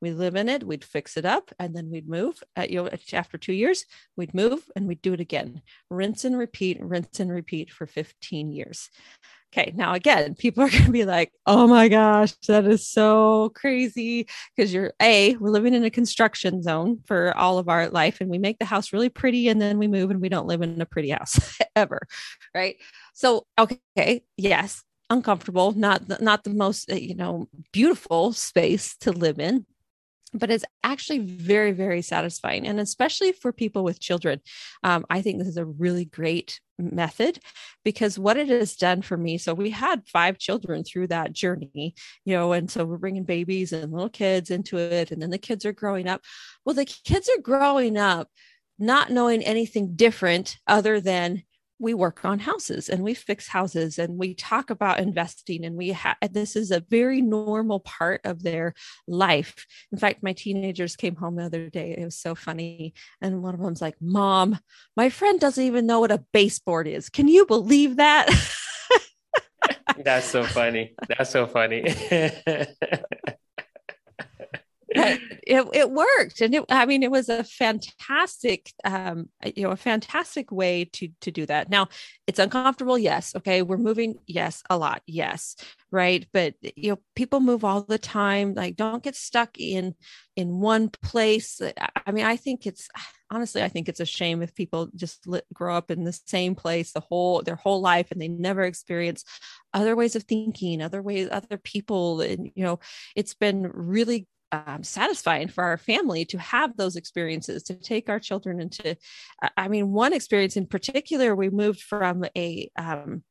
we 0.00 0.12
live 0.12 0.36
in 0.36 0.48
it, 0.48 0.64
we'd 0.64 0.84
fix 0.84 1.16
it 1.16 1.24
up, 1.24 1.50
and 1.58 1.74
then 1.74 1.90
we'd 1.90 2.08
move. 2.08 2.42
At, 2.54 2.70
you 2.70 2.82
know, 2.82 2.90
after 3.12 3.38
two 3.38 3.52
years, 3.52 3.84
we'd 4.16 4.34
move 4.34 4.62
and 4.74 4.86
we'd 4.86 5.02
do 5.02 5.12
it 5.12 5.20
again, 5.20 5.62
rinse 5.90 6.24
and 6.24 6.38
repeat, 6.38 6.78
rinse 6.80 7.20
and 7.20 7.30
repeat 7.30 7.70
for 7.70 7.86
15 7.86 8.52
years. 8.52 8.90
Okay, 9.56 9.72
now 9.74 9.94
again, 9.94 10.34
people 10.34 10.62
are 10.62 10.68
going 10.70 10.84
to 10.84 10.90
be 10.90 11.04
like, 11.04 11.32
oh 11.46 11.66
my 11.66 11.88
gosh, 11.88 12.32
that 12.48 12.66
is 12.66 12.86
so 12.86 13.50
crazy. 13.54 14.26
Because 14.54 14.72
you're 14.72 14.92
A, 15.00 15.36
we're 15.36 15.50
living 15.50 15.74
in 15.74 15.84
a 15.84 15.90
construction 15.90 16.62
zone 16.62 17.00
for 17.06 17.36
all 17.36 17.58
of 17.58 17.68
our 17.68 17.88
life, 17.88 18.20
and 18.20 18.28
we 18.28 18.38
make 18.38 18.58
the 18.58 18.64
house 18.66 18.92
really 18.92 19.08
pretty, 19.08 19.48
and 19.48 19.60
then 19.60 19.78
we 19.78 19.88
move 19.88 20.10
and 20.10 20.20
we 20.20 20.28
don't 20.28 20.46
live 20.46 20.62
in 20.62 20.80
a 20.80 20.86
pretty 20.86 21.10
house 21.16 21.58
ever. 21.74 22.06
Right. 22.54 22.76
So, 23.14 23.46
okay, 23.58 24.24
yes, 24.36 24.84
uncomfortable, 25.08 25.72
not, 25.72 26.20
not 26.20 26.44
the 26.44 26.50
most, 26.50 26.90
uh, 26.90 26.96
you 26.96 27.14
know, 27.14 27.48
beautiful 27.72 28.32
space 28.32 28.96
to 28.98 29.12
live 29.12 29.38
in 29.38 29.64
but 30.34 30.50
it's 30.50 30.64
actually 30.82 31.20
very 31.20 31.72
very 31.72 32.02
satisfying 32.02 32.66
and 32.66 32.80
especially 32.80 33.32
for 33.32 33.52
people 33.52 33.84
with 33.84 34.00
children. 34.00 34.40
Um, 34.82 35.04
i 35.10 35.22
think 35.22 35.38
this 35.38 35.48
is 35.48 35.56
a 35.56 35.64
really 35.64 36.04
great 36.04 36.60
method 36.78 37.38
because 37.84 38.18
what 38.18 38.36
it 38.36 38.48
has 38.48 38.76
done 38.76 39.00
for 39.00 39.16
me 39.16 39.38
so 39.38 39.54
we 39.54 39.70
had 39.70 40.06
five 40.06 40.38
children 40.38 40.84
through 40.84 41.06
that 41.06 41.32
journey 41.32 41.94
you 42.24 42.34
know 42.34 42.52
and 42.52 42.70
so 42.70 42.84
we're 42.84 42.98
bringing 42.98 43.24
babies 43.24 43.72
and 43.72 43.92
little 43.92 44.10
kids 44.10 44.50
into 44.50 44.76
it 44.76 45.10
and 45.10 45.22
then 45.22 45.30
the 45.30 45.38
kids 45.38 45.64
are 45.64 45.72
growing 45.72 46.06
up. 46.08 46.22
Well 46.64 46.74
the 46.74 46.84
kids 46.84 47.28
are 47.28 47.42
growing 47.42 47.96
up 47.96 48.28
not 48.78 49.10
knowing 49.10 49.42
anything 49.42 49.94
different 49.96 50.56
other 50.66 51.00
than 51.00 51.42
we 51.78 51.94
work 51.94 52.24
on 52.24 52.38
houses 52.38 52.88
and 52.88 53.02
we 53.02 53.14
fix 53.14 53.48
houses 53.48 53.98
and 53.98 54.16
we 54.18 54.34
talk 54.34 54.70
about 54.70 54.98
investing 54.98 55.64
and 55.64 55.76
we 55.76 55.88
have 55.88 56.16
this 56.30 56.56
is 56.56 56.70
a 56.70 56.84
very 56.88 57.20
normal 57.20 57.80
part 57.80 58.20
of 58.24 58.42
their 58.42 58.74
life. 59.06 59.66
In 59.92 59.98
fact 59.98 60.22
my 60.22 60.32
teenagers 60.32 60.96
came 60.96 61.16
home 61.16 61.36
the 61.36 61.44
other 61.44 61.68
day 61.68 61.94
it 61.98 62.04
was 62.04 62.18
so 62.18 62.34
funny 62.34 62.94
and 63.20 63.42
one 63.42 63.54
of 63.54 63.60
them's 63.60 63.82
like 63.82 63.96
mom 64.00 64.58
my 64.96 65.10
friend 65.10 65.38
doesn't 65.38 65.64
even 65.64 65.86
know 65.86 66.00
what 66.00 66.10
a 66.10 66.24
baseboard 66.32 66.88
is. 66.88 67.08
Can 67.08 67.28
you 67.28 67.46
believe 67.46 67.96
that? 67.96 68.28
That's 70.04 70.26
so 70.26 70.44
funny. 70.44 70.94
That's 71.08 71.30
so 71.30 71.46
funny 71.46 71.82
it, 75.46 75.66
it 75.72 75.90
worked. 75.90 76.40
And 76.40 76.54
it, 76.54 76.64
i 76.68 76.84
mean 76.86 77.02
it 77.02 77.10
was 77.10 77.28
a 77.28 77.44
fantastic 77.44 78.72
um, 78.84 79.28
you 79.54 79.62
know 79.64 79.70
a 79.70 79.76
fantastic 79.76 80.50
way 80.50 80.84
to 80.94 81.08
to 81.20 81.30
do 81.30 81.46
that. 81.46 81.70
Now 81.70 81.88
it's 82.26 82.38
uncomfortable 82.38 82.98
yes 82.98 83.34
okay? 83.36 83.62
We're 83.62 83.76
moving 83.78 84.18
yes 84.26 84.62
a 84.68 84.76
lot 84.76 85.02
yes 85.06 85.56
right? 85.92 86.26
But 86.32 86.54
you 86.60 86.90
know 86.90 86.98
people 87.14 87.40
move 87.40 87.64
all 87.64 87.82
the 87.82 87.98
time 87.98 88.54
like 88.54 88.76
don't 88.76 89.02
get 89.02 89.16
stuck 89.16 89.58
in 89.58 89.94
in 90.34 90.60
one 90.60 90.90
place. 90.90 91.60
I 92.04 92.12
mean 92.12 92.24
i 92.26 92.36
think 92.36 92.66
it's 92.66 92.88
honestly 93.30 93.62
i 93.62 93.68
think 93.68 93.88
it's 93.88 94.00
a 94.00 94.06
shame 94.06 94.40
if 94.42 94.54
people 94.54 94.88
just 94.94 95.26
li- 95.26 95.40
grow 95.52 95.76
up 95.76 95.90
in 95.90 96.04
the 96.04 96.12
same 96.26 96.54
place 96.54 96.92
the 96.92 97.00
whole 97.00 97.42
their 97.42 97.56
whole 97.56 97.80
life 97.80 98.12
and 98.12 98.20
they 98.20 98.28
never 98.28 98.62
experience 98.62 99.24
other 99.74 99.96
ways 99.96 100.14
of 100.16 100.22
thinking 100.24 100.80
other 100.82 101.02
ways 101.02 101.28
other 101.30 101.58
people. 101.58 102.20
And 102.20 102.50
you 102.54 102.64
know 102.64 102.78
it's 103.14 103.34
been 103.34 103.70
really 103.72 104.26
um, 104.66 104.82
satisfying 104.82 105.48
for 105.48 105.64
our 105.64 105.78
family 105.78 106.24
to 106.26 106.38
have 106.38 106.76
those 106.76 106.96
experiences 106.96 107.62
to 107.64 107.74
take 107.74 108.08
our 108.08 108.20
children 108.20 108.60
into 108.60 108.96
i 109.56 109.68
mean 109.68 109.92
one 109.92 110.12
experience 110.12 110.56
in 110.56 110.66
particular 110.66 111.34
we 111.34 111.50
moved 111.50 111.80
from 111.80 112.24
a 112.36 112.70
um, 112.76 113.22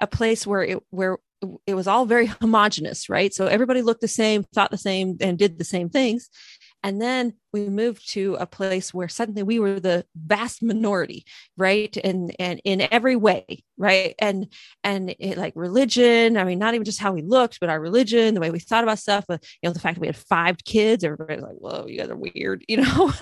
a 0.00 0.06
place 0.06 0.46
where 0.46 0.62
it 0.62 0.78
where 0.90 1.18
it 1.66 1.74
was 1.74 1.86
all 1.86 2.04
very 2.04 2.26
homogenous 2.26 3.08
right? 3.08 3.32
So 3.32 3.46
everybody 3.46 3.82
looked 3.82 4.00
the 4.00 4.08
same 4.08 4.44
thought 4.54 4.70
the 4.70 4.78
same 4.78 5.16
and 5.20 5.38
did 5.38 5.58
the 5.58 5.64
same 5.64 5.88
things 5.88 6.30
and 6.82 7.02
then 7.02 7.34
we 7.52 7.68
moved 7.68 8.08
to 8.10 8.36
a 8.38 8.46
place 8.46 8.94
where 8.94 9.08
suddenly 9.08 9.42
we 9.42 9.58
were 9.58 9.80
the 9.80 10.04
vast 10.14 10.62
minority, 10.62 11.24
right? 11.56 11.96
And 12.04 12.34
and 12.38 12.60
in 12.64 12.86
every 12.90 13.16
way, 13.16 13.64
right? 13.76 14.14
And 14.18 14.52
and 14.84 15.14
it, 15.18 15.38
like 15.38 15.54
religion, 15.56 16.36
I 16.36 16.44
mean, 16.44 16.58
not 16.58 16.74
even 16.74 16.84
just 16.84 17.00
how 17.00 17.12
we 17.12 17.22
looked, 17.22 17.58
but 17.60 17.68
our 17.68 17.80
religion, 17.80 18.34
the 18.34 18.40
way 18.40 18.50
we 18.50 18.60
thought 18.60 18.84
about 18.84 18.98
stuff. 18.98 19.24
But 19.26 19.44
you 19.62 19.68
know, 19.68 19.72
the 19.72 19.80
fact 19.80 19.96
that 19.96 20.00
we 20.00 20.06
had 20.06 20.16
five 20.16 20.62
kids, 20.64 21.02
everybody's 21.04 21.42
like, 21.42 21.56
"Whoa, 21.56 21.86
you 21.86 21.98
guys 21.98 22.10
are 22.10 22.16
weird," 22.16 22.64
you 22.68 22.76
know. 22.82 23.12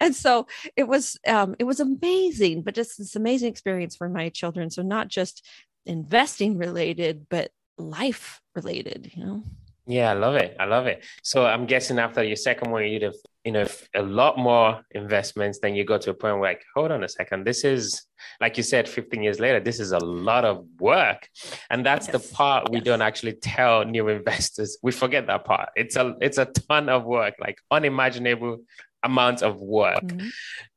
and 0.00 0.14
so 0.14 0.46
it 0.76 0.86
was 0.86 1.18
um, 1.26 1.56
it 1.58 1.64
was 1.64 1.80
amazing, 1.80 2.62
but 2.62 2.74
just 2.74 2.98
this 2.98 3.16
amazing 3.16 3.48
experience 3.48 3.96
for 3.96 4.08
my 4.08 4.28
children. 4.28 4.70
So 4.70 4.82
not 4.82 5.08
just 5.08 5.46
investing 5.86 6.56
related, 6.56 7.26
but 7.30 7.50
life 7.78 8.40
related, 8.54 9.10
you 9.14 9.24
know. 9.24 9.42
Yeah, 9.90 10.12
I 10.12 10.14
love 10.14 10.36
it. 10.36 10.56
I 10.60 10.66
love 10.66 10.86
it. 10.86 11.04
So 11.24 11.44
I'm 11.44 11.66
guessing 11.66 11.98
after 11.98 12.22
your 12.22 12.36
second 12.36 12.70
one, 12.70 12.84
you'd 12.84 13.02
have, 13.02 13.16
you 13.44 13.50
know, 13.50 13.66
a 13.92 14.02
lot 14.02 14.38
more 14.38 14.82
investments. 14.92 15.58
Then 15.58 15.74
you 15.74 15.84
got 15.84 16.02
to 16.02 16.10
a 16.10 16.14
point 16.14 16.38
where, 16.38 16.52
like, 16.52 16.62
hold 16.76 16.92
on 16.92 17.02
a 17.02 17.08
second, 17.08 17.44
this 17.44 17.64
is, 17.64 18.06
like 18.40 18.56
you 18.56 18.62
said, 18.62 18.88
15 18.88 19.20
years 19.20 19.40
later, 19.40 19.58
this 19.58 19.80
is 19.80 19.90
a 19.90 19.98
lot 19.98 20.44
of 20.44 20.64
work, 20.78 21.28
and 21.70 21.84
that's 21.84 22.06
yes. 22.06 22.12
the 22.12 22.34
part 22.36 22.70
we 22.70 22.76
yes. 22.76 22.84
don't 22.84 23.02
actually 23.02 23.32
tell 23.32 23.84
new 23.84 24.06
investors. 24.08 24.78
We 24.80 24.92
forget 24.92 25.26
that 25.26 25.44
part. 25.44 25.70
It's 25.74 25.96
a, 25.96 26.14
it's 26.20 26.38
a 26.38 26.44
ton 26.44 26.88
of 26.88 27.04
work, 27.04 27.34
like 27.40 27.58
unimaginable 27.72 28.58
amount 29.02 29.42
of 29.42 29.60
work. 29.60 30.04
Mm-hmm. 30.04 30.28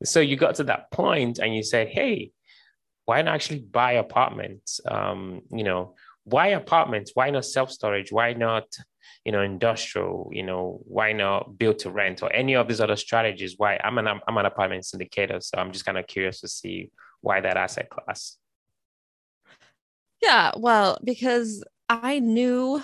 So 0.02 0.18
you 0.18 0.36
got 0.36 0.56
to 0.56 0.64
that 0.64 0.90
point, 0.90 1.38
and 1.38 1.54
you 1.54 1.62
said, 1.62 1.86
hey, 1.86 2.32
why 3.04 3.22
not 3.22 3.34
actually 3.34 3.60
buy 3.60 3.92
apartments? 3.92 4.80
Um, 4.84 5.42
you 5.52 5.62
know, 5.62 5.94
why 6.24 6.48
apartments? 6.48 7.12
Why 7.14 7.30
not 7.30 7.44
self 7.44 7.70
storage? 7.70 8.12
Why 8.12 8.32
not 8.32 8.66
you 9.24 9.32
know, 9.32 9.40
industrial, 9.40 10.30
you 10.32 10.42
know, 10.42 10.80
why 10.84 11.12
not 11.12 11.58
build 11.58 11.78
to 11.80 11.90
rent 11.90 12.22
or 12.22 12.32
any 12.32 12.54
of 12.54 12.68
these 12.68 12.80
other 12.80 12.96
strategies? 12.96 13.54
Why 13.56 13.80
I'm 13.82 13.98
an 13.98 14.06
I'm 14.06 14.36
an 14.36 14.46
apartment 14.46 14.84
syndicator, 14.84 15.42
so 15.42 15.58
I'm 15.58 15.72
just 15.72 15.84
kind 15.84 15.98
of 15.98 16.06
curious 16.06 16.40
to 16.40 16.48
see 16.48 16.90
why 17.20 17.40
that 17.40 17.56
asset 17.56 17.88
class. 17.88 18.36
Yeah, 20.22 20.52
well, 20.56 20.98
because 21.02 21.64
I 21.88 22.18
knew 22.18 22.82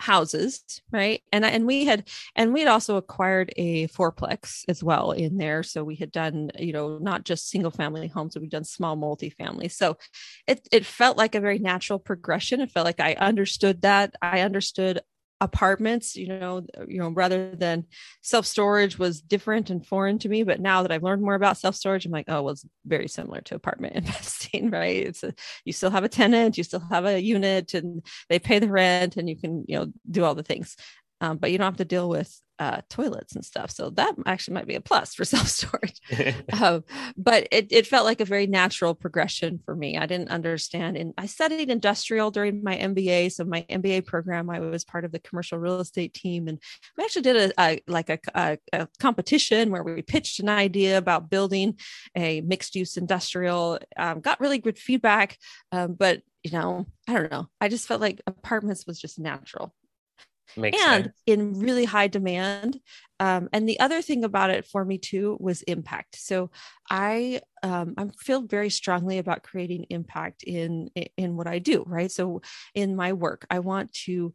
houses, 0.00 0.82
right? 0.90 1.22
And 1.32 1.44
and 1.44 1.66
we 1.66 1.84
had 1.84 2.08
and 2.34 2.52
we 2.52 2.60
had 2.60 2.68
also 2.68 2.96
acquired 2.96 3.52
a 3.56 3.86
fourplex 3.88 4.64
as 4.68 4.82
well 4.82 5.12
in 5.12 5.36
there. 5.36 5.62
So 5.62 5.84
we 5.84 5.96
had 5.96 6.10
done, 6.10 6.50
you 6.58 6.72
know, 6.72 6.98
not 6.98 7.24
just 7.24 7.48
single 7.50 7.70
family 7.70 8.08
homes, 8.08 8.34
but 8.34 8.40
we've 8.42 8.50
done 8.50 8.64
small 8.64 8.96
multifamily. 8.96 9.70
So 9.70 9.98
it 10.46 10.66
it 10.72 10.86
felt 10.86 11.16
like 11.16 11.34
a 11.34 11.40
very 11.40 11.58
natural 11.58 11.98
progression. 11.98 12.60
It 12.60 12.70
felt 12.70 12.86
like 12.86 13.00
I 13.00 13.14
understood 13.14 13.82
that. 13.82 14.14
I 14.22 14.40
understood 14.40 15.00
apartments 15.40 16.16
you 16.16 16.26
know 16.26 16.64
you 16.86 16.98
know 16.98 17.08
rather 17.08 17.54
than 17.54 17.84
self 18.20 18.44
storage 18.44 18.98
was 18.98 19.22
different 19.22 19.70
and 19.70 19.86
foreign 19.86 20.18
to 20.18 20.28
me 20.28 20.42
but 20.42 20.60
now 20.60 20.82
that 20.82 20.92
i've 20.92 21.02
learned 21.02 21.22
more 21.22 21.34
about 21.34 21.56
self 21.56 21.74
storage 21.74 22.04
i'm 22.04 22.12
like 22.12 22.26
oh 22.28 22.42
well 22.42 22.52
it's 22.52 22.66
very 22.84 23.08
similar 23.08 23.40
to 23.40 23.54
apartment 23.54 23.94
investing 23.96 24.70
right? 24.70 25.06
It's 25.06 25.22
a, 25.22 25.32
you 25.64 25.72
still 25.72 25.90
have 25.90 26.04
a 26.04 26.08
tenant 26.08 26.58
you 26.58 26.64
still 26.64 26.82
have 26.90 27.06
a 27.06 27.20
unit 27.20 27.74
and 27.74 28.04
they 28.28 28.38
pay 28.38 28.58
the 28.58 28.68
rent 28.68 29.16
and 29.16 29.28
you 29.28 29.36
can 29.36 29.64
you 29.66 29.78
know 29.78 29.92
do 30.10 30.24
all 30.24 30.34
the 30.34 30.42
things 30.42 30.76
um, 31.20 31.38
but 31.38 31.50
you 31.50 31.58
don't 31.58 31.66
have 31.66 31.76
to 31.76 31.84
deal 31.84 32.08
with 32.08 32.40
uh, 32.60 32.82
toilets 32.90 33.34
and 33.34 33.42
stuff. 33.42 33.70
So 33.70 33.88
that 33.90 34.14
actually 34.26 34.52
might 34.52 34.66
be 34.66 34.74
a 34.74 34.82
plus 34.82 35.14
for 35.14 35.24
self 35.24 35.48
storage. 35.48 35.98
um, 36.60 36.84
but 37.16 37.48
it, 37.50 37.68
it 37.70 37.86
felt 37.86 38.04
like 38.04 38.20
a 38.20 38.26
very 38.26 38.46
natural 38.46 38.94
progression 38.94 39.58
for 39.64 39.74
me. 39.74 39.96
I 39.96 40.04
didn't 40.04 40.28
understand. 40.28 40.98
And 40.98 41.14
I 41.16 41.24
studied 41.24 41.70
industrial 41.70 42.30
during 42.30 42.62
my 42.62 42.76
MBA. 42.76 43.32
So 43.32 43.44
my 43.44 43.64
MBA 43.70 44.04
program, 44.04 44.50
I 44.50 44.60
was 44.60 44.84
part 44.84 45.06
of 45.06 45.12
the 45.12 45.20
commercial 45.20 45.58
real 45.58 45.80
estate 45.80 46.12
team, 46.12 46.48
and 46.48 46.58
we 46.98 47.04
actually 47.04 47.22
did 47.22 47.36
a, 47.36 47.60
a 47.62 47.80
like 47.88 48.10
a, 48.10 48.18
a, 48.34 48.58
a 48.74 48.88
competition 48.98 49.70
where 49.70 49.82
we 49.82 50.02
pitched 50.02 50.38
an 50.40 50.50
idea 50.50 50.98
about 50.98 51.30
building 51.30 51.78
a 52.14 52.42
mixed 52.42 52.74
use 52.74 52.98
industrial. 52.98 53.78
Um, 53.96 54.20
got 54.20 54.40
really 54.40 54.58
good 54.58 54.78
feedback, 54.78 55.38
um, 55.72 55.94
but 55.94 56.20
you 56.42 56.52
know, 56.52 56.86
I 57.08 57.14
don't 57.14 57.30
know. 57.30 57.48
I 57.60 57.68
just 57.68 57.86
felt 57.86 58.00
like 58.00 58.20
apartments 58.26 58.86
was 58.86 58.98
just 58.98 59.18
natural. 59.18 59.74
Makes 60.56 60.82
and 60.82 61.04
sense. 61.04 61.16
in 61.26 61.60
really 61.60 61.84
high 61.84 62.08
demand. 62.08 62.80
Um, 63.18 63.48
and 63.52 63.68
the 63.68 63.80
other 63.80 64.02
thing 64.02 64.24
about 64.24 64.50
it 64.50 64.66
for 64.66 64.84
me 64.84 64.98
too 64.98 65.36
was 65.40 65.62
impact. 65.62 66.16
So 66.16 66.50
I 66.90 67.40
um, 67.62 67.94
I 67.96 68.06
feel 68.18 68.42
very 68.42 68.70
strongly 68.70 69.18
about 69.18 69.42
creating 69.42 69.86
impact 69.90 70.42
in 70.42 70.90
in 71.16 71.36
what 71.36 71.46
I 71.46 71.58
do. 71.58 71.84
Right. 71.86 72.10
So 72.10 72.42
in 72.74 72.96
my 72.96 73.12
work, 73.12 73.46
I 73.50 73.58
want 73.58 73.92
to 74.04 74.32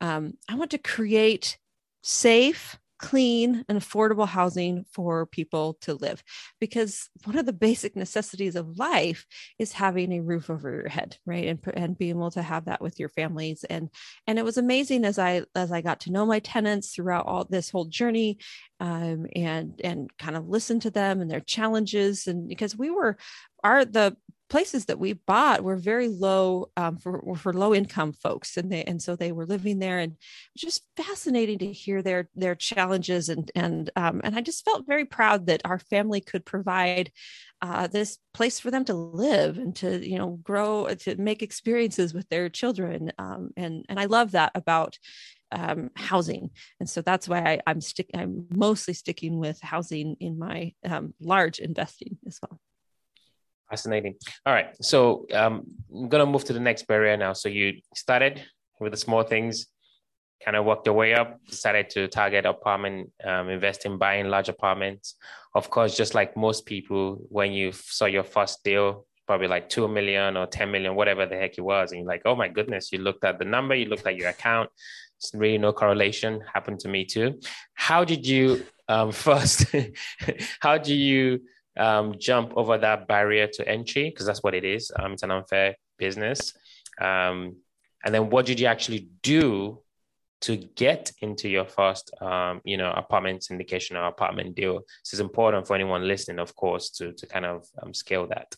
um, 0.00 0.34
I 0.48 0.54
want 0.56 0.70
to 0.72 0.78
create 0.78 1.58
safe 2.02 2.78
clean 3.02 3.64
and 3.68 3.78
affordable 3.78 4.28
housing 4.28 4.86
for 4.92 5.26
people 5.26 5.76
to 5.82 5.92
live. 5.94 6.22
Because 6.60 7.10
one 7.24 7.36
of 7.36 7.44
the 7.44 7.52
basic 7.52 7.96
necessities 7.96 8.56
of 8.56 8.78
life 8.78 9.26
is 9.58 9.72
having 9.72 10.12
a 10.12 10.22
roof 10.22 10.48
over 10.48 10.70
your 10.70 10.88
head 10.88 11.18
right? 11.26 11.46
And, 11.46 11.58
and 11.74 11.98
being 11.98 12.16
able 12.16 12.30
to 12.30 12.42
have 12.42 12.66
that 12.66 12.80
with 12.80 12.98
your 12.98 13.08
families. 13.08 13.64
And 13.64 13.90
and 14.26 14.38
it 14.38 14.44
was 14.44 14.56
amazing 14.56 15.04
as 15.04 15.18
i 15.18 15.42
as 15.54 15.72
i 15.72 15.80
got 15.80 16.00
to 16.00 16.12
know 16.12 16.24
my 16.24 16.38
tenants 16.38 16.94
throughout 16.94 17.26
all 17.26 17.44
this 17.44 17.70
whole 17.70 17.86
journey 17.86 18.38
um, 18.80 19.26
and 19.34 19.80
and 19.82 20.10
kind 20.18 20.36
of 20.36 20.48
listen 20.48 20.80
to 20.80 20.90
them 20.90 21.20
and 21.20 21.30
their 21.30 21.40
challenges. 21.40 22.26
And 22.26 22.48
because 22.48 22.76
we 22.76 22.90
were 22.90 23.16
our 23.64 23.84
the 23.84 24.16
places 24.52 24.84
that 24.84 24.98
we 24.98 25.14
bought 25.14 25.64
were 25.64 25.76
very 25.76 26.08
low 26.08 26.70
um, 26.76 26.98
for, 26.98 27.34
for 27.36 27.54
low 27.54 27.74
income 27.74 28.12
folks 28.12 28.58
and 28.58 28.70
they 28.70 28.84
and 28.84 29.00
so 29.00 29.16
they 29.16 29.32
were 29.32 29.46
living 29.46 29.78
there 29.78 29.98
and 29.98 30.14
just 30.54 30.82
fascinating 30.94 31.56
to 31.56 31.72
hear 31.72 32.02
their 32.02 32.28
their 32.34 32.54
challenges 32.54 33.30
and 33.30 33.50
and 33.54 33.88
um, 33.96 34.20
and 34.22 34.36
I 34.36 34.42
just 34.42 34.62
felt 34.62 34.86
very 34.86 35.06
proud 35.06 35.46
that 35.46 35.62
our 35.64 35.78
family 35.78 36.20
could 36.20 36.44
provide 36.44 37.10
uh, 37.62 37.86
this 37.86 38.18
place 38.34 38.60
for 38.60 38.70
them 38.70 38.84
to 38.84 38.92
live 38.92 39.56
and 39.56 39.74
to 39.76 40.06
you 40.06 40.18
know 40.18 40.38
grow 40.42 40.86
to 40.96 41.16
make 41.16 41.42
experiences 41.42 42.12
with 42.12 42.28
their 42.28 42.50
children 42.50 43.10
um, 43.18 43.52
and 43.56 43.86
and 43.88 43.98
I 43.98 44.04
love 44.04 44.32
that 44.32 44.52
about 44.54 44.98
um, 45.50 45.90
housing, 45.96 46.50
and 46.78 46.88
so 46.88 47.00
that's 47.00 47.26
why 47.26 47.60
I, 47.66 47.70
am 47.70 47.80
stick. 47.80 48.10
I'm 48.14 48.48
mostly 48.50 48.92
sticking 48.92 49.38
with 49.38 49.60
housing 49.62 50.16
in 50.20 50.38
my 50.38 50.74
um, 50.84 51.14
large 51.20 51.58
investing 51.58 52.18
as 52.26 52.38
well. 52.42 52.60
Fascinating. 53.72 54.16
All 54.44 54.52
right. 54.52 54.76
So 54.82 55.24
um, 55.32 55.64
I'm 55.90 56.10
going 56.10 56.22
to 56.22 56.30
move 56.30 56.44
to 56.44 56.52
the 56.52 56.60
next 56.60 56.86
barrier 56.86 57.16
now. 57.16 57.32
So 57.32 57.48
you 57.48 57.80
started 57.94 58.42
with 58.80 58.92
the 58.92 58.98
small 58.98 59.22
things, 59.22 59.66
kind 60.44 60.58
of 60.58 60.66
worked 60.66 60.84
your 60.84 60.94
way 60.94 61.14
up, 61.14 61.40
decided 61.46 61.88
to 61.90 62.06
target 62.06 62.44
apartment, 62.44 63.10
um, 63.24 63.48
invest 63.48 63.86
in 63.86 63.96
buying 63.96 64.28
large 64.28 64.50
apartments. 64.50 65.14
Of 65.54 65.70
course, 65.70 65.96
just 65.96 66.14
like 66.14 66.36
most 66.36 66.66
people, 66.66 67.16
when 67.30 67.52
you 67.52 67.72
saw 67.72 68.04
your 68.04 68.24
first 68.24 68.62
deal, 68.62 69.06
probably 69.26 69.48
like 69.48 69.70
2 69.70 69.88
million 69.88 70.36
or 70.36 70.46
10 70.46 70.70
million, 70.70 70.94
whatever 70.94 71.24
the 71.24 71.36
heck 71.36 71.56
it 71.56 71.62
was, 71.62 71.92
and 71.92 72.00
you're 72.00 72.08
like, 72.08 72.22
oh 72.26 72.36
my 72.36 72.48
goodness, 72.48 72.92
you 72.92 72.98
looked 72.98 73.24
at 73.24 73.38
the 73.38 73.46
number, 73.46 73.74
you 73.74 73.86
looked 73.86 74.06
at 74.06 74.16
your 74.16 74.28
account. 74.28 74.68
It's 75.16 75.30
really 75.32 75.56
no 75.56 75.72
correlation. 75.72 76.42
Happened 76.52 76.80
to 76.80 76.88
me 76.88 77.06
too. 77.06 77.40
How 77.72 78.04
did 78.04 78.26
you 78.26 78.66
um, 78.86 79.12
first, 79.26 79.64
how 80.60 80.76
do 80.76 80.94
you 80.94 81.40
um, 81.76 82.14
jump 82.18 82.52
over 82.56 82.78
that 82.78 83.08
barrier 83.08 83.46
to 83.48 83.68
entry? 83.68 84.10
Because 84.10 84.26
that's 84.26 84.42
what 84.42 84.54
it 84.54 84.64
is. 84.64 84.90
Um, 84.98 85.12
it's 85.12 85.22
an 85.22 85.30
unfair 85.30 85.76
business. 85.98 86.54
Um, 87.00 87.56
and 88.04 88.14
then 88.14 88.30
what 88.30 88.46
did 88.46 88.60
you 88.60 88.66
actually 88.66 89.08
do 89.22 89.80
to 90.42 90.56
get 90.56 91.12
into 91.20 91.48
your 91.48 91.64
first, 91.64 92.12
um, 92.20 92.60
you 92.64 92.76
know, 92.76 92.90
apartment 92.90 93.42
syndication 93.42 93.96
or 93.96 94.06
apartment 94.06 94.56
deal? 94.56 94.80
This 95.04 95.14
is 95.14 95.20
important 95.20 95.66
for 95.66 95.74
anyone 95.74 96.06
listening, 96.06 96.40
of 96.40 96.54
course, 96.56 96.90
to 96.90 97.12
to 97.12 97.26
kind 97.26 97.46
of 97.46 97.66
um, 97.80 97.94
scale 97.94 98.26
that. 98.28 98.56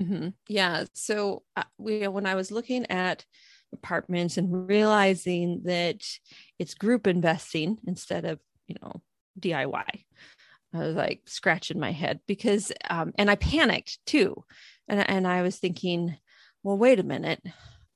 Mm-hmm. 0.00 0.28
Yeah. 0.48 0.84
So 0.92 1.42
uh, 1.56 1.64
we, 1.78 2.06
when 2.08 2.26
I 2.26 2.34
was 2.34 2.50
looking 2.50 2.86
at 2.90 3.24
apartments 3.72 4.36
and 4.36 4.68
realizing 4.68 5.62
that 5.64 6.02
it's 6.58 6.74
group 6.74 7.06
investing 7.06 7.78
instead 7.86 8.24
of 8.24 8.38
you 8.66 8.76
know 8.82 9.02
DIY, 9.40 10.04
I 10.74 10.78
was 10.78 10.96
like 10.96 11.22
scratching 11.26 11.78
my 11.78 11.92
head 11.92 12.20
because, 12.26 12.72
um, 12.90 13.12
and 13.16 13.30
I 13.30 13.36
panicked 13.36 13.98
too, 14.06 14.44
and 14.88 15.08
and 15.08 15.26
I 15.26 15.42
was 15.42 15.58
thinking, 15.58 16.16
well, 16.62 16.78
wait 16.78 16.98
a 16.98 17.04
minute, 17.04 17.42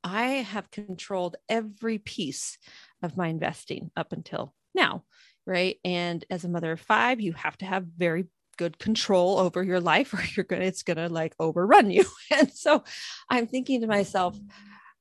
I 0.04 0.26
have 0.26 0.70
controlled 0.70 1.36
every 1.48 1.98
piece 1.98 2.58
of 3.02 3.16
my 3.16 3.28
investing 3.28 3.90
up 3.96 4.12
until 4.12 4.54
now, 4.74 5.04
right? 5.46 5.76
And 5.84 6.24
as 6.30 6.44
a 6.44 6.48
mother 6.48 6.72
of 6.72 6.80
five, 6.80 7.20
you 7.20 7.32
have 7.32 7.58
to 7.58 7.66
have 7.66 7.84
very 7.84 8.26
good 8.56 8.78
control 8.78 9.38
over 9.38 9.62
your 9.62 9.80
life 9.80 10.12
or 10.12 10.20
you're 10.36 10.44
gonna 10.44 10.64
it's 10.64 10.82
gonna 10.82 11.08
like 11.08 11.34
overrun 11.38 11.90
you. 11.90 12.04
And 12.30 12.52
so 12.52 12.84
i'm 13.30 13.46
thinking 13.46 13.80
to 13.80 13.86
myself 13.86 14.38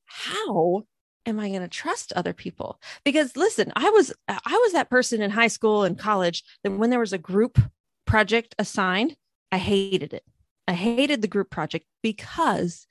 how 0.05 0.83
am 1.27 1.39
i 1.39 1.49
going 1.49 1.61
to 1.61 1.67
trust 1.67 2.13
other 2.13 2.33
people? 2.33 2.79
Because 3.03 3.35
listen 3.35 3.71
i 3.75 3.89
was 3.89 4.13
i 4.27 4.61
was 4.63 4.73
that 4.73 4.89
person 4.89 5.21
in 5.21 5.31
high 5.31 5.47
school 5.47 5.83
and 5.83 5.99
college 5.99 6.43
that 6.63 6.71
when 6.71 6.89
there 6.89 6.99
was 6.99 7.13
a 7.13 7.17
group 7.17 7.59
project 8.05 8.55
assigned 8.57 9.15
i 9.51 9.57
hated 9.57 10.13
it. 10.13 10.23
I 10.67 10.73
hated 10.73 11.21
the 11.21 11.27
group 11.27 11.49
project 11.49 11.85
because 12.01 12.87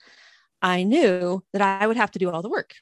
i 0.62 0.82
knew 0.82 1.42
that 1.52 1.62
i 1.62 1.86
would 1.86 1.96
have 1.96 2.12
to 2.12 2.18
do 2.18 2.30
all 2.30 2.42
the 2.42 2.48
work 2.48 2.74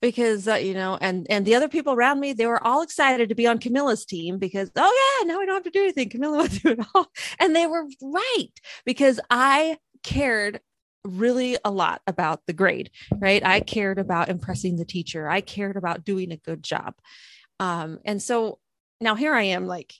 because 0.00 0.46
uh, 0.48 0.54
you 0.54 0.74
know 0.74 0.98
and 1.00 1.26
and 1.30 1.44
the 1.46 1.54
other 1.54 1.68
people 1.68 1.92
around 1.92 2.20
me 2.20 2.32
they 2.32 2.46
were 2.46 2.64
all 2.64 2.82
excited 2.82 3.28
to 3.28 3.34
be 3.34 3.46
on 3.46 3.58
camilla's 3.58 4.04
team 4.04 4.38
because 4.38 4.70
oh 4.76 5.20
yeah 5.22 5.26
now 5.26 5.38
we 5.38 5.46
don't 5.46 5.56
have 5.56 5.64
to 5.64 5.70
do 5.70 5.82
anything. 5.82 6.08
Camilla 6.08 6.38
will 6.42 6.48
do 6.48 6.70
it 6.70 6.80
all. 6.94 7.06
And 7.38 7.54
they 7.54 7.66
were 7.66 7.86
right 8.02 8.52
because 8.84 9.20
i 9.30 9.78
cared 10.02 10.60
really 11.08 11.56
a 11.64 11.70
lot 11.70 12.02
about 12.06 12.42
the 12.46 12.52
grade 12.52 12.90
right? 13.20 13.44
I 13.44 13.60
cared 13.60 13.98
about 13.98 14.28
impressing 14.28 14.76
the 14.76 14.84
teacher. 14.84 15.28
I 15.28 15.40
cared 15.40 15.76
about 15.76 16.04
doing 16.04 16.32
a 16.32 16.36
good 16.36 16.62
job. 16.62 16.94
Um, 17.60 17.98
and 18.04 18.22
so 18.22 18.58
now 19.00 19.14
here 19.14 19.34
i 19.34 19.44
am 19.44 19.66
like 19.66 19.94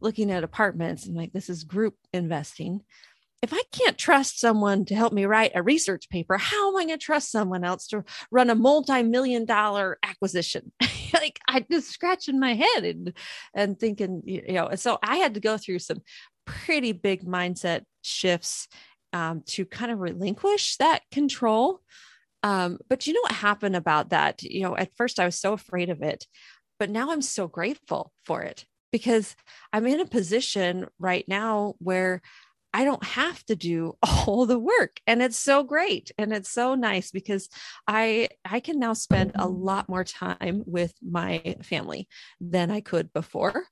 looking 0.00 0.30
at 0.30 0.44
apartments 0.44 1.06
and 1.06 1.16
like 1.16 1.32
this 1.32 1.48
is 1.48 1.64
group 1.64 1.94
investing. 2.12 2.82
If 3.42 3.52
I 3.52 3.62
can't 3.72 3.98
trust 3.98 4.40
someone 4.40 4.84
to 4.86 4.94
help 4.94 5.12
me 5.12 5.26
write 5.26 5.52
a 5.54 5.62
research 5.62 6.08
paper, 6.08 6.38
how 6.38 6.70
am 6.70 6.76
I 6.76 6.84
going 6.86 6.98
to 6.98 7.04
trust 7.04 7.30
someone 7.30 7.62
else 7.62 7.86
to 7.88 8.04
run 8.30 8.48
a 8.48 8.54
multi-million 8.54 9.44
dollar 9.44 9.98
acquisition? 10.02 10.72
like 11.12 11.38
I 11.46 11.64
just 11.70 11.90
scratching 11.90 12.40
my 12.40 12.54
head 12.54 12.84
and 12.84 13.12
and 13.54 13.78
thinking, 13.78 14.22
you 14.24 14.52
know, 14.52 14.70
so 14.74 14.98
I 15.02 15.16
had 15.16 15.34
to 15.34 15.40
go 15.40 15.58
through 15.58 15.80
some 15.80 16.02
pretty 16.46 16.92
big 16.92 17.24
mindset 17.24 17.82
shifts 18.02 18.68
um, 19.14 19.42
to 19.46 19.64
kind 19.64 19.92
of 19.92 20.00
relinquish 20.00 20.76
that 20.76 21.02
control. 21.10 21.80
Um, 22.42 22.78
but 22.90 23.06
you 23.06 23.14
know 23.14 23.22
what 23.22 23.32
happened 23.32 23.76
about 23.76 24.10
that? 24.10 24.42
You 24.42 24.62
know, 24.62 24.76
at 24.76 24.94
first 24.96 25.18
I 25.18 25.24
was 25.24 25.38
so 25.38 25.54
afraid 25.54 25.88
of 25.88 26.02
it, 26.02 26.26
but 26.78 26.90
now 26.90 27.12
I'm 27.12 27.22
so 27.22 27.46
grateful 27.46 28.12
for 28.26 28.42
it 28.42 28.66
because 28.90 29.36
I'm 29.72 29.86
in 29.86 30.00
a 30.00 30.04
position 30.04 30.88
right 30.98 31.24
now 31.28 31.74
where 31.78 32.20
I 32.74 32.84
don't 32.84 33.04
have 33.04 33.42
to 33.46 33.54
do 33.54 33.96
all 34.02 34.46
the 34.46 34.58
work 34.58 35.00
and 35.06 35.22
it's 35.22 35.38
so 35.38 35.62
great 35.62 36.10
and 36.18 36.32
it's 36.32 36.50
so 36.50 36.74
nice 36.74 37.12
because 37.12 37.48
I 37.86 38.28
I 38.44 38.58
can 38.58 38.80
now 38.80 38.94
spend 38.94 39.32
a 39.36 39.46
lot 39.46 39.88
more 39.88 40.02
time 40.04 40.64
with 40.66 40.92
my 41.00 41.56
family 41.62 42.08
than 42.40 42.72
I 42.72 42.80
could 42.80 43.12
before 43.12 43.64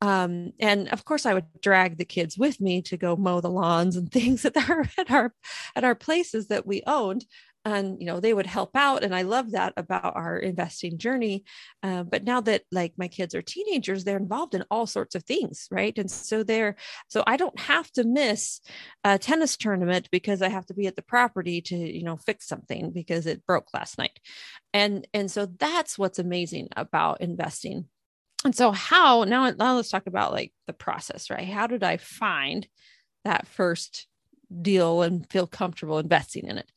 um, 0.00 0.52
and 0.60 0.88
of 0.88 1.04
course 1.04 1.26
I 1.26 1.34
would 1.34 1.46
drag 1.60 1.98
the 1.98 2.04
kids 2.04 2.38
with 2.38 2.60
me 2.60 2.82
to 2.82 2.96
go 2.96 3.16
mow 3.16 3.40
the 3.40 3.50
lawns 3.50 3.96
and 3.96 4.10
things 4.12 4.44
at 4.44 4.56
our 4.56 4.84
at 4.96 5.10
our 5.10 5.34
at 5.74 5.84
our 5.84 5.94
places 5.94 6.48
that 6.48 6.66
we 6.66 6.82
owned. 6.86 7.24
And 7.64 8.00
you 8.00 8.06
know 8.06 8.20
they 8.20 8.32
would 8.32 8.46
help 8.46 8.70
out 8.76 9.02
and 9.02 9.14
i 9.14 9.22
love 9.22 9.50
that 9.50 9.74
about 9.76 10.16
our 10.16 10.38
investing 10.38 10.96
journey. 10.96 11.44
Uh, 11.82 12.02
but 12.04 12.24
now 12.24 12.40
that 12.42 12.62
like 12.72 12.94
my 12.96 13.08
kids 13.08 13.34
are 13.34 13.42
teenagers 13.42 14.04
they're 14.04 14.16
involved 14.16 14.54
in 14.54 14.64
all 14.70 14.86
sorts 14.86 15.14
of 15.14 15.24
things 15.24 15.66
right? 15.70 15.98
And 15.98 16.10
so 16.10 16.42
they're 16.44 16.76
so 17.08 17.24
i 17.26 17.36
don't 17.36 17.58
have 17.58 17.90
to 17.92 18.04
miss 18.04 18.60
a 19.04 19.18
tennis 19.18 19.56
tournament 19.56 20.08
because 20.12 20.40
i 20.40 20.48
have 20.48 20.66
to 20.66 20.74
be 20.74 20.86
at 20.86 20.96
the 20.96 21.02
property 21.02 21.60
to 21.62 21.76
you 21.76 22.04
know 22.04 22.16
fix 22.16 22.46
something 22.46 22.90
because 22.92 23.26
it 23.26 23.44
broke 23.44 23.74
last 23.74 23.98
night. 23.98 24.18
And 24.72 25.06
and 25.12 25.30
so 25.30 25.46
that's 25.46 25.98
what's 25.98 26.20
amazing 26.20 26.68
about 26.76 27.20
investing 27.20 27.86
and 28.44 28.54
so 28.54 28.70
how 28.70 29.24
now, 29.24 29.50
now 29.50 29.76
let's 29.76 29.90
talk 29.90 30.06
about 30.06 30.32
like 30.32 30.52
the 30.66 30.72
process 30.72 31.30
right 31.30 31.48
how 31.48 31.66
did 31.66 31.82
i 31.82 31.96
find 31.96 32.66
that 33.24 33.46
first 33.46 34.06
deal 34.62 35.02
and 35.02 35.28
feel 35.30 35.46
comfortable 35.46 35.98
investing 35.98 36.46
in 36.46 36.58
it 36.58 36.70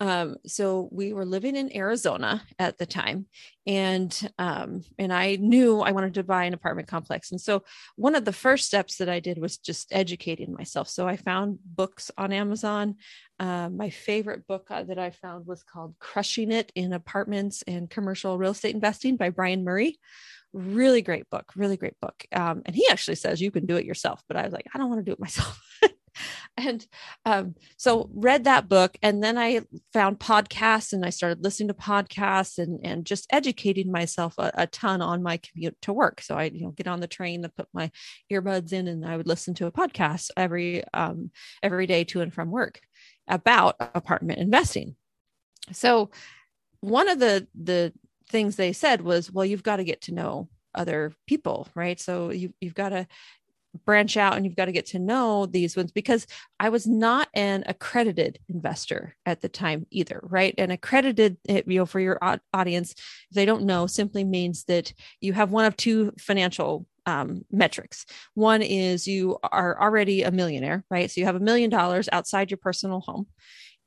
um, 0.00 0.36
so 0.46 0.88
we 0.92 1.12
were 1.12 1.24
living 1.24 1.56
in 1.56 1.74
Arizona 1.76 2.42
at 2.58 2.78
the 2.78 2.86
time, 2.86 3.26
and 3.66 4.30
um, 4.38 4.84
and 4.96 5.12
I 5.12 5.36
knew 5.36 5.80
I 5.80 5.90
wanted 5.90 6.14
to 6.14 6.22
buy 6.22 6.44
an 6.44 6.54
apartment 6.54 6.86
complex. 6.86 7.32
And 7.32 7.40
so 7.40 7.64
one 7.96 8.14
of 8.14 8.24
the 8.24 8.32
first 8.32 8.66
steps 8.66 8.96
that 8.98 9.08
I 9.08 9.18
did 9.18 9.38
was 9.38 9.58
just 9.58 9.92
educating 9.92 10.52
myself. 10.52 10.88
So 10.88 11.08
I 11.08 11.16
found 11.16 11.58
books 11.64 12.12
on 12.16 12.32
Amazon. 12.32 12.96
Uh, 13.40 13.70
my 13.70 13.90
favorite 13.90 14.46
book 14.46 14.68
uh, 14.70 14.84
that 14.84 15.00
I 15.00 15.10
found 15.10 15.46
was 15.46 15.64
called 15.64 15.96
"Crushing 15.98 16.52
It 16.52 16.70
in 16.76 16.92
Apartments 16.92 17.64
and 17.66 17.90
Commercial 17.90 18.38
Real 18.38 18.52
Estate 18.52 18.76
Investing" 18.76 19.16
by 19.16 19.30
Brian 19.30 19.64
Murray 19.64 19.98
really 20.52 21.02
great 21.02 21.28
book 21.30 21.52
really 21.56 21.76
great 21.76 21.98
book. 22.00 22.24
Um, 22.32 22.62
and 22.66 22.74
he 22.74 22.86
actually 22.90 23.16
says 23.16 23.40
you 23.40 23.50
can 23.50 23.66
do 23.66 23.76
it 23.76 23.84
yourself 23.84 24.22
but 24.28 24.36
i 24.36 24.44
was 24.44 24.52
like 24.52 24.66
i 24.74 24.78
don't 24.78 24.88
want 24.88 25.00
to 25.00 25.04
do 25.04 25.12
it 25.12 25.20
myself. 25.20 25.60
And 26.56 26.84
um, 27.24 27.54
so 27.76 28.10
read 28.12 28.44
that 28.44 28.68
book 28.68 28.98
and 29.02 29.22
then 29.22 29.38
i 29.38 29.60
found 29.92 30.18
podcasts 30.18 30.92
and 30.92 31.04
i 31.04 31.10
started 31.10 31.44
listening 31.44 31.68
to 31.68 31.74
podcasts 31.74 32.58
and, 32.58 32.80
and 32.84 33.06
just 33.06 33.28
educating 33.30 33.92
myself 33.92 34.34
a, 34.38 34.50
a 34.54 34.66
ton 34.66 35.00
on 35.00 35.22
my 35.22 35.36
commute 35.36 35.76
to 35.82 35.92
work. 35.92 36.20
So 36.20 36.34
i 36.34 36.44
you 36.44 36.64
know 36.64 36.70
get 36.72 36.88
on 36.88 36.98
the 36.98 37.06
train 37.06 37.44
and 37.44 37.54
put 37.54 37.68
my 37.72 37.92
earbuds 38.32 38.72
in 38.72 38.88
and 38.88 39.06
i 39.06 39.16
would 39.16 39.28
listen 39.28 39.54
to 39.54 39.66
a 39.66 39.72
podcast 39.72 40.30
every 40.36 40.82
um, 40.92 41.30
every 41.62 41.86
day 41.86 42.02
to 42.04 42.20
and 42.20 42.34
from 42.34 42.50
work 42.50 42.80
about 43.28 43.76
apartment 43.80 44.40
investing. 44.40 44.96
So 45.72 46.10
one 46.80 47.08
of 47.08 47.18
the 47.18 47.46
the 47.54 47.92
things 48.28 48.56
they 48.56 48.72
said 48.72 49.00
was 49.00 49.30
well 49.30 49.44
you've 49.44 49.62
got 49.62 49.76
to 49.76 49.84
get 49.84 50.00
to 50.02 50.14
know 50.14 50.48
other 50.74 51.12
people 51.26 51.68
right 51.74 52.00
so 52.00 52.30
you, 52.30 52.52
you've 52.60 52.74
got 52.74 52.90
to 52.90 53.06
branch 53.84 54.16
out 54.16 54.36
and 54.36 54.44
you've 54.44 54.56
got 54.56 54.66
to 54.66 54.72
get 54.72 54.86
to 54.86 54.98
know 54.98 55.46
these 55.46 55.76
ones 55.76 55.92
because 55.92 56.26
I 56.58 56.68
was 56.68 56.86
not 56.86 57.28
an 57.34 57.64
accredited 57.66 58.38
investor 58.48 59.16
at 59.26 59.40
the 59.40 59.48
time 59.48 59.86
either, 59.90 60.20
right? 60.22 60.54
And 60.58 60.72
accredited, 60.72 61.36
you 61.46 61.62
know, 61.66 61.86
for 61.86 62.00
your 62.00 62.18
audience, 62.52 62.92
if 62.92 63.34
they 63.34 63.44
don't 63.44 63.64
know, 63.64 63.86
simply 63.86 64.24
means 64.24 64.64
that 64.64 64.92
you 65.20 65.32
have 65.32 65.50
one 65.50 65.64
of 65.64 65.76
two 65.76 66.12
financial 66.18 66.86
um, 67.06 67.44
metrics. 67.50 68.04
One 68.34 68.60
is 68.60 69.08
you 69.08 69.38
are 69.42 69.80
already 69.80 70.22
a 70.22 70.30
millionaire, 70.30 70.84
right? 70.90 71.10
So 71.10 71.20
you 71.20 71.26
have 71.26 71.36
a 71.36 71.40
million 71.40 71.70
dollars 71.70 72.08
outside 72.12 72.50
your 72.50 72.58
personal 72.58 73.00
home 73.00 73.26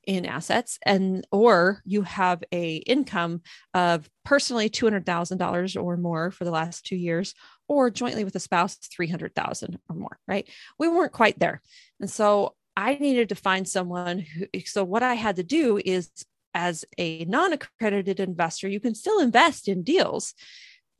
in 0.08 0.26
assets 0.26 0.80
and 0.86 1.26
or 1.32 1.82
you 1.86 2.02
have 2.02 2.44
a 2.52 2.78
income 2.78 3.42
of 3.74 4.10
personally 4.26 4.70
$200,000 4.70 5.84
or 5.84 5.98
more 5.98 6.32
for 6.32 6.44
the 6.44 6.52
last 6.52 6.86
2 6.86 6.96
years 6.96 7.34
or 7.68 7.90
jointly 7.90 8.24
with 8.24 8.36
a 8.36 8.40
spouse 8.40 8.76
300,000 8.76 9.80
or 9.90 9.96
more 9.96 10.18
right? 10.28 10.48
We 10.80 10.88
weren't 10.88 11.12
quite 11.14 11.40
there. 11.40 11.62
And 12.00 12.10
so 12.10 12.56
i 12.78 12.96
needed 12.96 13.30
to 13.30 13.36
find 13.36 13.68
someone 13.68 14.20
who 14.20 14.46
so 14.66 14.84
what 14.84 15.04
i 15.04 15.14
had 15.14 15.36
to 15.36 15.44
do 15.44 15.80
is 15.84 16.10
as 16.54 16.86
a 16.98 17.26
non-accredited 17.26 18.20
investor 18.20 18.68
you 18.68 18.80
can 18.80 18.96
still 18.96 19.20
invest 19.20 19.68
in 19.68 19.84
deals 19.84 20.34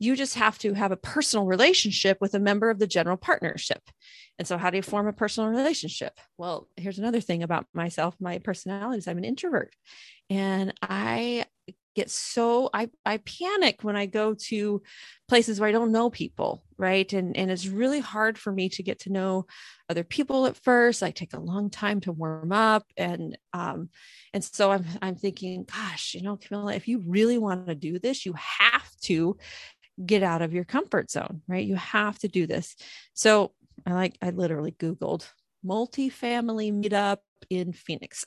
you 0.02 0.16
just 0.16 0.34
have 0.34 0.58
to 0.58 0.74
have 0.74 0.90
a 0.90 0.96
personal 0.96 1.46
relationship 1.46 2.18
with 2.20 2.34
a 2.34 2.40
member 2.40 2.70
of 2.70 2.80
the 2.80 2.88
general 2.88 3.16
partnership. 3.16 3.82
And 4.38 4.48
so, 4.48 4.58
how 4.58 4.70
do 4.70 4.76
you 4.76 4.82
form 4.82 5.06
a 5.06 5.12
personal 5.12 5.50
relationship? 5.50 6.18
Well, 6.36 6.68
here's 6.76 6.98
another 6.98 7.20
thing 7.20 7.42
about 7.42 7.66
myself 7.72 8.16
my 8.20 8.38
personality 8.38 8.98
is 8.98 9.06
I'm 9.06 9.18
an 9.18 9.24
introvert. 9.24 9.74
And 10.28 10.74
I 10.82 11.46
get 11.94 12.10
so 12.10 12.70
I, 12.72 12.88
I 13.04 13.18
panic 13.18 13.84
when 13.84 13.96
I 13.96 14.06
go 14.06 14.34
to 14.34 14.82
places 15.28 15.60
where 15.60 15.68
I 15.68 15.72
don't 15.72 15.92
know 15.92 16.10
people, 16.10 16.64
right? 16.78 17.10
And 17.12 17.36
and 17.36 17.50
it's 17.50 17.68
really 17.68 18.00
hard 18.00 18.38
for 18.38 18.50
me 18.50 18.70
to 18.70 18.82
get 18.82 19.00
to 19.00 19.12
know 19.12 19.46
other 19.88 20.02
people 20.02 20.46
at 20.46 20.56
first. 20.56 21.02
I 21.02 21.10
take 21.10 21.34
a 21.34 21.40
long 21.40 21.70
time 21.70 22.00
to 22.00 22.12
warm 22.12 22.50
up, 22.50 22.84
and 22.96 23.38
um, 23.52 23.90
and 24.32 24.42
so 24.42 24.72
I'm 24.72 24.84
I'm 25.00 25.16
thinking, 25.16 25.64
gosh, 25.64 26.14
you 26.14 26.22
know, 26.22 26.36
Camilla, 26.38 26.74
if 26.74 26.88
you 26.88 27.02
really 27.06 27.38
want 27.38 27.68
to 27.68 27.74
do 27.74 27.98
this, 27.98 28.26
you 28.26 28.34
have 28.36 28.90
to 29.02 29.36
get 30.04 30.22
out 30.22 30.42
of 30.42 30.52
your 30.52 30.64
comfort 30.64 31.10
zone, 31.10 31.42
right? 31.48 31.66
You 31.66 31.76
have 31.76 32.18
to 32.20 32.28
do 32.28 32.46
this. 32.46 32.76
So 33.14 33.52
I 33.86 33.92
like, 33.92 34.16
I 34.22 34.30
literally 34.30 34.72
Googled 34.72 35.28
multifamily 35.64 36.72
meetup 36.72 37.18
in 37.50 37.72
Phoenix. 37.72 38.24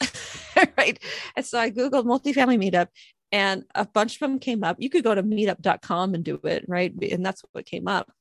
right. 0.77 0.99
And 1.35 1.45
so 1.45 1.59
I 1.59 1.71
Googled 1.71 2.05
multifamily 2.05 2.59
meetup 2.59 2.87
and 3.31 3.65
a 3.73 3.85
bunch 3.85 4.15
of 4.15 4.19
them 4.19 4.39
came 4.39 4.63
up. 4.63 4.77
You 4.79 4.89
could 4.89 5.03
go 5.03 5.15
to 5.15 5.23
meetup.com 5.23 6.13
and 6.13 6.23
do 6.23 6.39
it. 6.43 6.65
Right. 6.67 6.93
And 7.11 7.25
that's 7.25 7.43
what 7.51 7.65
came 7.65 7.87
up. 7.87 8.11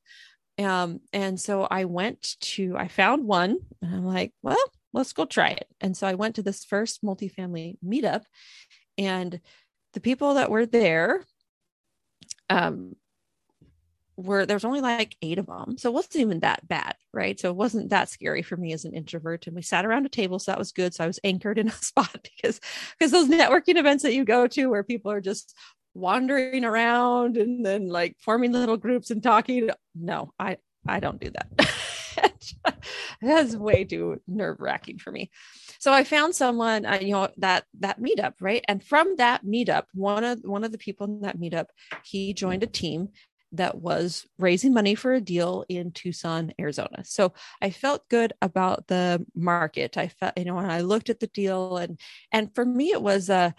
Um, 0.59 1.00
and 1.12 1.40
so 1.40 1.66
I 1.68 1.85
went 1.85 2.37
to, 2.40 2.76
I 2.76 2.88
found 2.88 3.24
one 3.24 3.59
and 3.83 3.94
I'm 3.94 4.04
like, 4.04 4.33
well, 4.42 4.57
let's 4.92 5.12
go 5.12 5.24
try 5.24 5.50
it. 5.50 5.66
And 5.80 5.96
so 5.96 6.07
I 6.07 6.14
went 6.14 6.37
to 6.37 6.42
this 6.42 6.64
first 6.64 7.02
multifamily 7.02 7.76
meetup 7.85 8.22
and 8.96 9.40
the 9.92 10.00
people 10.00 10.35
that 10.35 10.50
were 10.50 10.66
there, 10.66 11.24
um, 12.48 12.94
were 14.16 14.46
there 14.46 14.57
was 14.57 14.64
only 14.64 14.81
like 14.81 15.16
eight 15.22 15.38
of 15.38 15.46
them 15.46 15.77
so 15.77 15.90
it 15.90 15.94
wasn't 15.94 16.16
even 16.16 16.40
that 16.40 16.66
bad 16.68 16.94
right? 17.14 17.38
So 17.38 17.48
it 17.50 17.57
wasn't 17.57 17.90
that 17.90 18.11
scary 18.11 18.42
for 18.42 18.57
me 18.57 18.72
as 18.72 18.85
an 18.85 18.92
introvert 18.92 19.46
and 19.46 19.55
we 19.55 19.62
sat 19.62 19.87
around 19.87 20.05
a 20.05 20.09
table 20.09 20.38
so 20.38 20.50
that 20.50 20.59
was 20.59 20.72
good 20.72 20.92
so 20.94 21.05
i 21.05 21.07
was 21.07 21.20
anchored 21.24 21.59
in 21.59 21.68
a 21.68 21.72
spot 21.90 22.29
because 22.37 22.61
because 22.98 23.12
those 23.12 23.29
networking 23.29 23.77
events 23.77 24.03
that 24.03 24.14
you 24.14 24.24
go 24.24 24.46
to 24.46 24.66
where 24.66 24.83
people 24.83 25.11
are 25.11 25.20
just 25.20 25.55
wandering 25.94 26.64
around 26.64 27.37
and 27.37 27.64
then 27.64 27.88
like 27.88 28.16
forming 28.20 28.53
little 28.53 28.77
groups 28.77 29.11
and 29.11 29.22
talking 29.22 29.70
no 29.94 30.33
i 30.38 30.57
i 30.87 31.00
don't 31.00 31.20
do 31.20 31.31
that. 31.31 31.70
That's 33.22 33.57
way 33.57 33.85
too 33.85 34.20
nerve 34.27 34.61
wracking 34.61 34.98
for 34.98 35.11
me. 35.11 35.31
So 35.79 35.92
i 35.92 36.05
found 36.05 36.35
someone 36.35 36.85
uh, 36.85 36.98
you 37.00 37.12
know 37.12 37.29
that 37.38 37.64
that 37.81 38.00
meetup 38.00 38.35
right? 38.40 38.64
And 38.68 38.83
from 38.83 39.16
that 39.16 39.44
meetup 39.44 39.85
one 39.94 40.24
of 40.24 40.40
one 40.42 40.64
of 40.64 40.72
the 40.72 40.79
people 40.79 41.07
in 41.07 41.20
that 41.20 41.38
meetup 41.38 41.66
he 42.03 42.35
joined 42.35 42.62
a 42.62 42.66
team 42.66 43.11
that 43.57 43.81
was 43.81 44.27
raising 44.38 44.73
money 44.73 44.95
for 44.95 45.12
a 45.14 45.21
deal 45.21 45.64
in 45.69 45.93
Tucson, 45.93 46.53
Arizona. 46.61 47.05
So 47.05 47.33
I 47.61 47.71
felt 47.71 48.09
good 48.09 48.33
about 48.43 48.87
the 48.87 49.25
market. 49.35 49.97
I 49.97 50.09
felt, 50.09 50.37
you 50.37 50.45
know, 50.45 50.55
when 50.55 50.71
I 50.71 50.81
looked 50.81 51.11
at 51.11 51.21
the 51.21 51.27
deal 51.29 51.77
and 51.77 51.99
and 52.33 52.55
for 52.55 52.64
me 52.64 52.90
it 52.90 53.03
was 53.03 53.29
a 53.29 53.55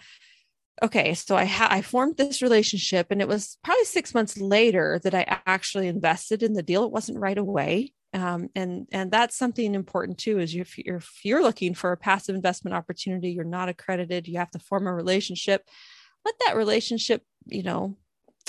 okay, 0.82 1.14
so 1.14 1.36
I 1.36 1.46
ha- 1.46 1.68
I 1.70 1.82
formed 1.82 2.16
this 2.16 2.42
relationship 2.42 3.08
and 3.10 3.22
it 3.22 3.28
was 3.28 3.58
probably 3.64 3.84
6 3.84 4.14
months 4.14 4.38
later 4.38 5.00
that 5.04 5.14
I 5.14 5.40
actually 5.46 5.88
invested 5.88 6.42
in 6.42 6.52
the 6.52 6.62
deal. 6.62 6.84
It 6.84 6.92
wasn't 6.92 7.18
right 7.18 7.38
away. 7.38 7.92
Um, 8.12 8.48
and 8.54 8.86
and 8.92 9.10
that's 9.10 9.36
something 9.36 9.74
important 9.74 10.18
too 10.18 10.38
is 10.38 10.54
if 10.54 10.78
you're, 10.78 10.96
if 10.96 11.20
you're 11.22 11.42
looking 11.42 11.74
for 11.74 11.92
a 11.92 11.96
passive 11.96 12.34
investment 12.34 12.74
opportunity 12.74 13.30
you're 13.30 13.44
not 13.44 13.68
accredited 13.68 14.26
you 14.26 14.38
have 14.38 14.50
to 14.52 14.58
form 14.58 14.86
a 14.86 14.94
relationship 14.94 15.68
let 16.24 16.34
that 16.46 16.56
relationship 16.56 17.22
you 17.46 17.62
know 17.62 17.96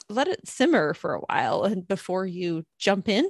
let 0.09 0.27
it 0.27 0.47
simmer 0.47 0.93
for 0.93 1.13
a 1.13 1.19
while 1.19 1.63
and 1.63 1.87
before 1.87 2.25
you 2.25 2.65
jump 2.77 3.09
in 3.09 3.29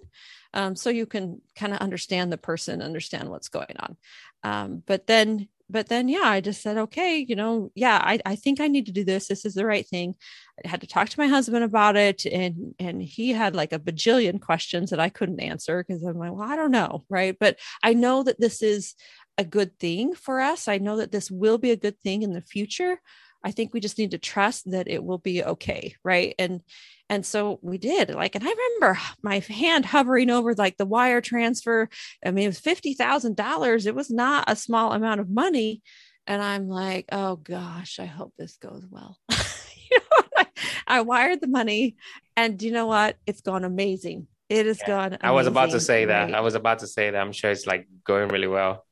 um, 0.54 0.76
so 0.76 0.90
you 0.90 1.06
can 1.06 1.42
kind 1.56 1.74
of 1.74 1.80
understand 1.80 2.32
the 2.32 2.38
person 2.38 2.82
understand 2.82 3.30
what's 3.30 3.50
going 3.50 3.76
on. 3.80 3.98
Um, 4.44 4.84
but 4.86 5.08
then 5.08 5.50
but 5.70 5.90
then 5.90 6.08
yeah 6.08 6.22
i 6.24 6.40
just 6.40 6.62
said 6.62 6.78
okay 6.78 7.26
you 7.28 7.36
know 7.36 7.70
yeah 7.76 8.00
I, 8.02 8.20
I 8.26 8.38
think 8.38 8.62
i 8.62 8.70
need 8.70 8.86
to 8.86 8.94
do 8.94 9.04
this. 9.04 9.28
This 9.28 9.44
is 9.44 9.54
the 9.54 9.66
right 9.66 9.86
thing. 9.86 10.16
I 10.64 10.70
had 10.70 10.80
to 10.82 10.88
talk 10.88 11.10
to 11.10 11.20
my 11.20 11.28
husband 11.28 11.66
about 11.66 11.98
it 11.98 12.26
and 12.26 12.74
and 12.80 13.02
he 13.02 13.32
had 13.34 13.54
like 13.54 13.74
a 13.74 13.80
bajillion 13.80 14.40
questions 14.40 14.92
that 14.92 15.00
i 15.02 15.10
couldn't 15.10 15.42
answer 15.42 15.84
because 15.84 16.04
i'm 16.04 16.18
like 16.18 16.32
well 16.32 16.50
i 16.50 16.56
don't 16.56 16.72
know 16.72 17.04
right? 17.10 17.36
But 17.38 17.58
i 17.84 17.94
know 17.94 18.24
that 18.24 18.40
this 18.40 18.62
is 18.62 18.96
a 19.38 19.44
good 19.44 19.78
thing 19.78 20.16
for 20.16 20.40
us. 20.40 20.68
I 20.68 20.78
know 20.80 20.98
that 20.98 21.12
this 21.12 21.30
will 21.30 21.58
be 21.58 21.72
a 21.72 21.76
good 21.76 22.00
thing 22.00 22.24
in 22.24 22.34
the 22.34 22.42
future 22.42 23.00
I 23.48 23.52
think 23.52 23.74
we 23.74 23.80
just 23.80 23.98
need 23.98 24.12
to 24.12 24.18
trust 24.18 24.70
that 24.72 24.90
it 24.90 25.02
will 25.02 25.20
be 25.20 25.42
okay. 25.42 25.96
Right. 26.04 26.36
And 26.38 26.62
and 27.10 27.26
so 27.26 27.60
we 27.62 27.78
did 27.78 28.14
like, 28.14 28.36
and 28.36 28.44
I 28.46 28.50
remember 28.50 29.00
my 29.24 29.40
hand 29.40 29.86
hovering 29.86 30.30
over 30.30 30.54
like 30.54 30.76
the 30.76 30.86
wire 30.86 31.22
transfer. 31.22 31.88
I 32.26 32.32
mean, 32.32 32.44
it 32.44 32.50
was 32.50 32.60
fifty 32.60 32.94
thousand 32.94 33.38
dollars. 33.38 33.86
It 33.86 33.96
was 33.96 34.10
not 34.10 34.52
a 34.52 34.58
small 34.58 34.92
amount 34.92 35.22
of 35.22 35.30
money. 35.30 35.82
And 36.28 36.42
I'm 36.44 36.68
like, 36.68 37.06
oh 37.14 37.38
gosh, 37.38 38.00
I 38.00 38.06
hope 38.06 38.34
this 38.38 38.58
goes 38.58 38.86
well. 38.90 39.18
you 39.32 39.98
know, 39.98 40.28
I, 40.38 40.48
I, 40.86 41.02
wired 41.02 41.40
the 41.40 41.48
money, 41.48 41.96
and 42.36 42.62
you 42.62 42.74
know 42.74 42.88
what? 42.88 43.16
It's 43.26 43.40
gone 43.40 43.64
amazing. 43.64 44.28
It 44.50 44.66
has 44.66 44.80
yeah, 44.82 44.88
gone. 44.88 45.08
Amazing, 45.08 45.20
I 45.24 45.32
was 45.32 45.48
about 45.48 45.70
to 45.72 45.80
say 45.80 46.06
right? 46.06 46.28
that. 46.28 46.36
I 46.36 46.42
was 46.42 46.56
about 46.56 46.80
to 46.80 46.88
say 46.88 47.12
that. 47.12 47.18
I'm 47.18 47.32
sure 47.32 47.52
it's 47.52 47.66
like 47.66 47.88
going 48.04 48.28
really 48.28 48.50
well. 48.50 48.86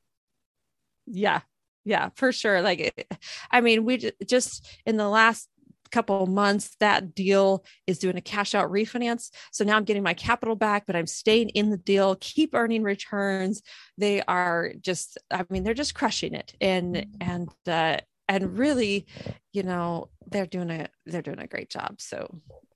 Yeah, 1.05 1.41
yeah 1.85 2.09
for 2.15 2.31
sure 2.31 2.61
like 2.61 3.07
i 3.51 3.61
mean 3.61 3.85
we 3.85 4.11
just 4.27 4.67
in 4.85 4.97
the 4.97 5.07
last 5.07 5.49
couple 5.91 6.25
months 6.25 6.75
that 6.79 7.15
deal 7.15 7.63
is 7.87 7.99
doing 7.99 8.17
a 8.17 8.21
cash 8.21 8.53
out 8.53 8.69
refinance 8.69 9.29
so 9.51 9.63
now 9.63 9.77
i'm 9.77 9.85
getting 9.85 10.03
my 10.03 10.13
capital 10.13 10.55
back 10.55 10.85
but 10.85 10.95
i'm 10.95 11.07
staying 11.07 11.47
in 11.49 11.69
the 11.69 11.77
deal 11.77 12.17
keep 12.19 12.53
earning 12.53 12.83
returns. 12.83 13.61
They 13.97 14.21
are 14.23 14.73
just 14.81 15.17
i 15.31 15.45
mean 15.49 15.63
they're 15.63 15.73
just 15.73 15.95
crushing 15.95 16.33
it 16.33 16.53
and 16.59 17.05
and 17.21 17.49
uh 17.67 17.97
and 18.27 18.57
really 18.57 19.05
you 19.53 19.63
know 19.63 20.09
they're 20.27 20.45
doing 20.45 20.71
a 20.71 20.87
they're 21.05 21.21
doing 21.21 21.39
a 21.39 21.47
great 21.47 21.69
job 21.69 21.95
so 21.99 22.27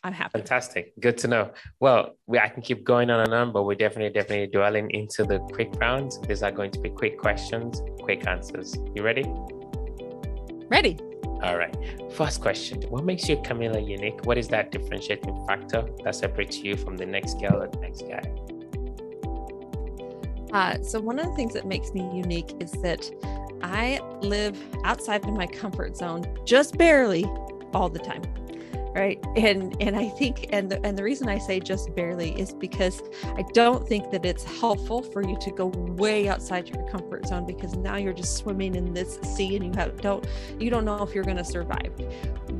i'm 0.03 0.13
happy. 0.13 0.39
Fantastic. 0.39 0.93
Good 0.99 1.17
to 1.19 1.27
know. 1.27 1.51
Well 1.79 2.15
we 2.27 2.39
i 2.39 2.47
can 2.47 2.61
keep 2.61 2.83
going 2.83 3.09
on 3.09 3.19
and 3.21 3.33
on 3.33 3.51
but 3.51 3.63
we're 3.63 3.75
definitely 3.75 4.11
definitely 4.11 4.47
dwelling 4.47 4.89
into 4.91 5.23
the 5.23 5.39
quick 5.51 5.73
rounds. 5.79 6.19
These 6.21 6.43
are 6.43 6.51
going 6.51 6.71
to 6.71 6.79
be 6.79 6.89
quick 6.89 7.17
questions 7.17 7.81
quick 8.01 8.27
answers. 8.27 8.75
You 8.95 9.03
ready? 9.03 9.25
Ready. 10.69 10.97
All 11.41 11.57
right. 11.57 11.75
First 12.11 12.41
question. 12.41 12.81
What 12.89 13.05
makes 13.05 13.29
you 13.29 13.41
camilla 13.43 13.79
unique? 13.79 14.25
What 14.25 14.37
is 14.37 14.47
that 14.49 14.71
differentiating 14.71 15.45
factor 15.47 15.85
that 16.03 16.15
separates 16.15 16.57
you 16.57 16.75
from 16.75 16.97
the 16.97 17.05
next 17.05 17.39
girl 17.39 17.61
or 17.63 17.67
the 17.67 17.79
next 17.79 18.01
guy 18.01 18.23
uh, 20.53 20.81
so 20.81 20.99
one 20.99 21.19
of 21.19 21.25
the 21.25 21.33
things 21.33 21.53
that 21.53 21.65
makes 21.65 21.93
me 21.93 22.01
unique 22.15 22.55
is 22.59 22.71
that 22.83 23.09
I 23.61 23.99
live 24.21 24.57
outside 24.83 25.23
of 25.23 25.33
my 25.33 25.47
comfort 25.47 25.97
zone 25.97 26.25
just 26.45 26.77
barely 26.77 27.25
all 27.73 27.89
the 27.89 27.99
time 27.99 28.23
right? 28.95 29.23
And 29.35 29.75
and 29.79 29.95
i 29.95 30.09
think 30.09 30.47
and 30.51 30.71
the, 30.71 30.83
and 30.85 30.97
the 30.97 31.03
reason 31.03 31.29
i 31.29 31.37
say 31.37 31.59
just 31.59 31.93
barely 31.95 32.31
is 32.39 32.53
because 32.53 33.01
i 33.37 33.43
don't 33.53 33.87
think 33.87 34.11
that 34.11 34.25
it's 34.25 34.43
helpful 34.43 35.03
for 35.03 35.21
you 35.21 35.37
to 35.41 35.51
go 35.51 35.67
way 35.67 36.27
outside 36.27 36.67
your 36.67 36.87
comfort 36.89 37.27
zone 37.27 37.45
because 37.45 37.75
now 37.75 37.97
you're 37.97 38.13
just 38.13 38.37
swimming 38.37 38.75
in 38.75 38.93
this 38.93 39.19
sea 39.21 39.55
and 39.55 39.65
you 39.65 39.71
have 39.75 40.01
don't 40.01 40.25
you 40.59 40.69
don't 40.69 40.85
know 40.85 41.03
if 41.03 41.13
you're 41.13 41.23
going 41.23 41.37
to 41.37 41.45
survive. 41.45 41.91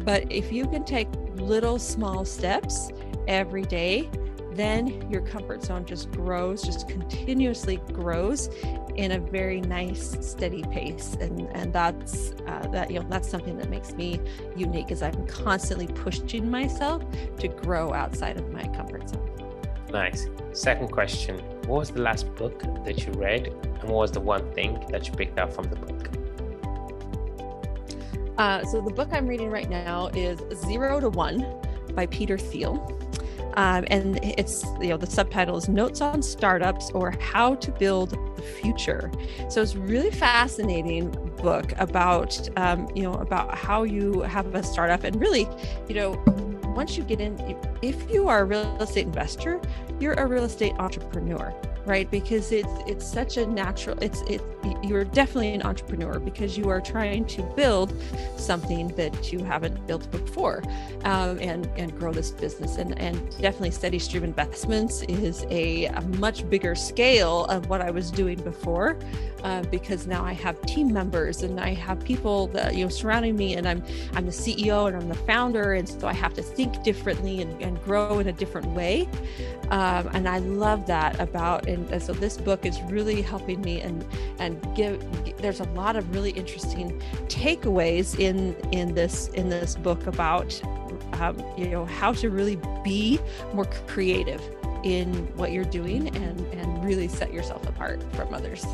But 0.05 0.31
if 0.31 0.51
you 0.51 0.65
can 0.67 0.85
take 0.85 1.07
little 1.35 1.79
small 1.79 2.25
steps 2.25 2.89
every 3.27 3.63
day 3.63 4.09
then 4.53 5.09
your 5.09 5.21
comfort 5.21 5.63
zone 5.63 5.85
just 5.85 6.11
grows, 6.11 6.61
just 6.61 6.87
continuously 6.87 7.77
grows 7.93 8.49
in 8.95 9.13
a 9.13 9.19
very 9.19 9.61
nice, 9.61 10.17
steady 10.21 10.63
pace. 10.63 11.15
And, 11.19 11.47
and 11.53 11.71
that's 11.71 12.33
uh, 12.47 12.67
that, 12.71 12.91
you 12.91 12.99
know, 12.99 13.05
that's 13.09 13.29
something 13.29 13.57
that 13.57 13.69
makes 13.69 13.93
me 13.93 14.19
unique 14.55 14.91
is 14.91 15.01
I'm 15.01 15.25
constantly 15.27 15.87
pushing 15.87 16.49
myself 16.49 17.03
to 17.37 17.47
grow 17.47 17.93
outside 17.93 18.37
of 18.37 18.51
my 18.51 18.63
comfort 18.69 19.09
zone. 19.09 19.29
Nice. 19.91 20.27
Second 20.51 20.89
question. 20.91 21.39
What 21.67 21.79
was 21.79 21.91
the 21.91 22.01
last 22.01 22.35
book 22.35 22.61
that 22.85 23.05
you 23.05 23.13
read? 23.13 23.47
And 23.47 23.83
what 23.83 23.99
was 23.99 24.11
the 24.11 24.19
one 24.19 24.51
thing 24.53 24.83
that 24.89 25.07
you 25.07 25.13
picked 25.13 25.39
up 25.39 25.53
from 25.53 25.65
the 25.65 25.75
book? 25.75 26.09
Uh, 28.37 28.63
so 28.65 28.81
the 28.81 28.91
book 28.91 29.09
I'm 29.11 29.27
reading 29.27 29.49
right 29.49 29.69
now 29.69 30.07
is 30.13 30.39
Zero 30.65 30.99
to 30.99 31.09
One 31.09 31.45
by 31.93 32.05
Peter 32.05 32.37
Thiel. 32.37 32.98
Um, 33.55 33.85
and 33.87 34.19
it's, 34.23 34.63
you 34.79 34.89
know, 34.89 34.97
the 34.97 35.09
subtitle 35.09 35.57
is 35.57 35.67
Notes 35.67 36.01
on 36.01 36.21
Startups 36.21 36.91
or 36.91 37.11
How 37.19 37.55
to 37.55 37.71
Build 37.71 38.11
the 38.35 38.41
Future. 38.41 39.11
So 39.49 39.61
it's 39.61 39.75
really 39.75 40.11
fascinating 40.11 41.11
book 41.41 41.73
about, 41.77 42.49
um, 42.57 42.87
you 42.95 43.03
know, 43.03 43.13
about 43.13 43.55
how 43.55 43.83
you 43.83 44.21
have 44.21 44.53
a 44.55 44.63
startup 44.63 45.03
and 45.03 45.19
really, 45.19 45.47
you 45.87 45.95
know, 45.95 46.21
once 46.75 46.97
you 46.97 47.03
get 47.03 47.19
in, 47.19 47.37
if 47.81 48.09
you 48.09 48.27
are 48.27 48.41
a 48.41 48.45
real 48.45 48.77
estate 48.81 49.05
investor, 49.05 49.59
you're 49.99 50.13
a 50.13 50.25
real 50.25 50.43
estate 50.43 50.73
entrepreneur 50.79 51.53
right? 51.85 52.09
Because 52.09 52.51
it's 52.51 52.67
it's 52.87 53.05
such 53.05 53.37
a 53.37 53.45
natural 53.45 53.97
it's 54.01 54.21
it 54.21 54.41
you're 54.83 55.05
definitely 55.05 55.53
an 55.53 55.63
entrepreneur 55.63 56.19
because 56.19 56.57
you 56.57 56.69
are 56.69 56.81
trying 56.81 57.25
to 57.25 57.41
build 57.55 57.93
something 58.37 58.89
that 58.89 59.31
you 59.31 59.39
haven't 59.39 59.87
built 59.87 60.09
before 60.11 60.61
um, 61.05 61.39
and 61.39 61.67
and 61.77 61.97
grow 61.97 62.11
this 62.11 62.31
business. 62.31 62.77
And 62.77 62.99
and 62.99 63.17
definitely 63.39 63.71
steady 63.71 63.99
stream 63.99 64.23
investments 64.23 65.03
is 65.03 65.45
a, 65.49 65.85
a 65.85 66.01
much 66.01 66.49
bigger 66.49 66.75
scale 66.75 67.45
of 67.45 67.69
what 67.69 67.81
i 67.81 67.89
was 67.89 68.11
doing 68.11 68.39
before 68.41 68.97
uh, 69.43 69.63
because 69.63 70.07
now 70.07 70.23
i 70.23 70.33
have 70.33 70.61
team 70.63 70.91
members 70.91 71.43
and 71.43 71.59
i 71.59 71.73
have 71.73 72.03
people 72.03 72.47
that 72.47 72.75
you 72.75 72.83
know 72.83 72.89
surrounding 72.89 73.35
me 73.35 73.55
and 73.55 73.67
i'm 73.67 73.83
i'm 74.13 74.25
the 74.25 74.31
ceo 74.31 74.87
and 74.87 74.95
i'm 74.97 75.07
the 75.07 75.15
founder. 75.15 75.73
And 75.73 75.87
so 75.87 76.07
i 76.07 76.13
have 76.13 76.33
to 76.33 76.41
think 76.41 76.83
differently 76.83 77.41
and, 77.41 77.61
and 77.61 77.81
grow 77.83 78.19
in 78.19 78.27
a 78.27 78.33
different 78.33 78.67
way. 78.67 79.07
Um, 79.69 80.09
and 80.13 80.27
i 80.27 80.39
love 80.39 80.85
that 80.87 81.19
about 81.19 81.67
and 81.69 81.89
and, 81.91 82.01
so 82.01 82.13
this 82.13 82.37
book 82.37 82.65
is 82.65 82.81
really 82.83 83.21
helping 83.21 83.61
me 83.61 83.81
and 83.81 84.05
and 84.39 84.75
give 84.75 85.01
there's 85.37 85.59
a 85.59 85.69
lot 85.71 85.95
of 85.95 86.13
really 86.13 86.31
interesting 86.31 87.01
takeaways 87.27 88.19
in 88.19 88.55
in 88.71 88.93
this 88.93 89.27
in 89.29 89.49
this 89.49 89.75
book 89.75 90.07
about 90.07 90.61
um, 91.13 91.37
you 91.57 91.67
know 91.67 91.85
how 91.85 92.11
to 92.11 92.29
really 92.29 92.57
be 92.83 93.19
more 93.53 93.65
creative 93.87 94.41
in 94.83 95.13
what 95.35 95.51
you're 95.51 95.63
doing 95.65 96.07
and 96.15 96.39
and 96.53 96.83
really 96.83 97.07
set 97.07 97.33
yourself 97.33 97.67
apart 97.67 98.01
from 98.13 98.33
others 98.33 98.65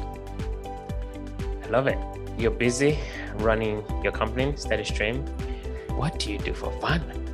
I 1.66 1.70
love 1.70 1.88
it. 1.88 1.98
You're 2.38 2.52
busy 2.52 3.00
running 3.38 3.84
your 4.04 4.12
company, 4.12 4.56
Steady 4.56 4.84
Stream. 4.84 5.26
What 5.96 6.20
do 6.20 6.32
you 6.32 6.38
do 6.38 6.54
for 6.54 6.72
fun? 6.80 7.25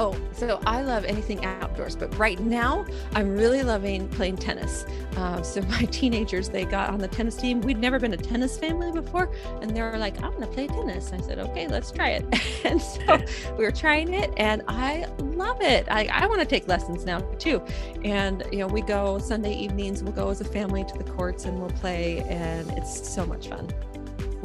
Oh, 0.00 0.16
so 0.32 0.60
I 0.64 0.82
love 0.82 1.04
anything 1.04 1.44
outdoors, 1.44 1.96
but 1.96 2.16
right 2.16 2.38
now 2.38 2.86
I'm 3.14 3.36
really 3.36 3.64
loving 3.64 4.08
playing 4.08 4.36
tennis. 4.36 4.86
Uh, 5.16 5.42
so 5.42 5.60
my 5.62 5.82
teenagers, 5.90 6.48
they 6.48 6.64
got 6.64 6.90
on 6.90 7.00
the 7.00 7.08
tennis 7.08 7.34
team. 7.34 7.60
We'd 7.60 7.78
never 7.78 7.98
been 7.98 8.12
a 8.12 8.16
tennis 8.16 8.56
family 8.56 8.92
before, 8.92 9.32
and 9.60 9.76
they 9.76 9.82
were 9.82 9.98
like, 9.98 10.22
"I'm 10.22 10.30
going 10.30 10.42
to 10.42 10.46
play 10.46 10.68
tennis." 10.68 11.12
I 11.12 11.20
said, 11.20 11.40
"Okay, 11.40 11.66
let's 11.66 11.90
try 11.90 12.10
it." 12.10 12.24
and 12.64 12.80
so 12.80 13.18
we 13.56 13.64
were 13.64 13.72
trying 13.72 14.14
it, 14.14 14.32
and 14.36 14.62
I 14.68 15.06
love 15.18 15.60
it. 15.60 15.86
I, 15.90 16.08
I 16.12 16.26
want 16.26 16.40
to 16.40 16.46
take 16.46 16.68
lessons 16.68 17.04
now 17.04 17.18
too. 17.38 17.60
And 18.04 18.44
you 18.52 18.58
know, 18.58 18.68
we 18.68 18.82
go 18.82 19.18
Sunday 19.18 19.54
evenings. 19.54 20.04
We'll 20.04 20.12
go 20.12 20.28
as 20.28 20.40
a 20.40 20.44
family 20.44 20.84
to 20.84 20.96
the 20.96 21.10
courts, 21.10 21.44
and 21.44 21.58
we'll 21.58 21.70
play, 21.70 22.20
and 22.28 22.70
it's 22.72 23.08
so 23.12 23.26
much 23.26 23.48
fun. 23.48 23.68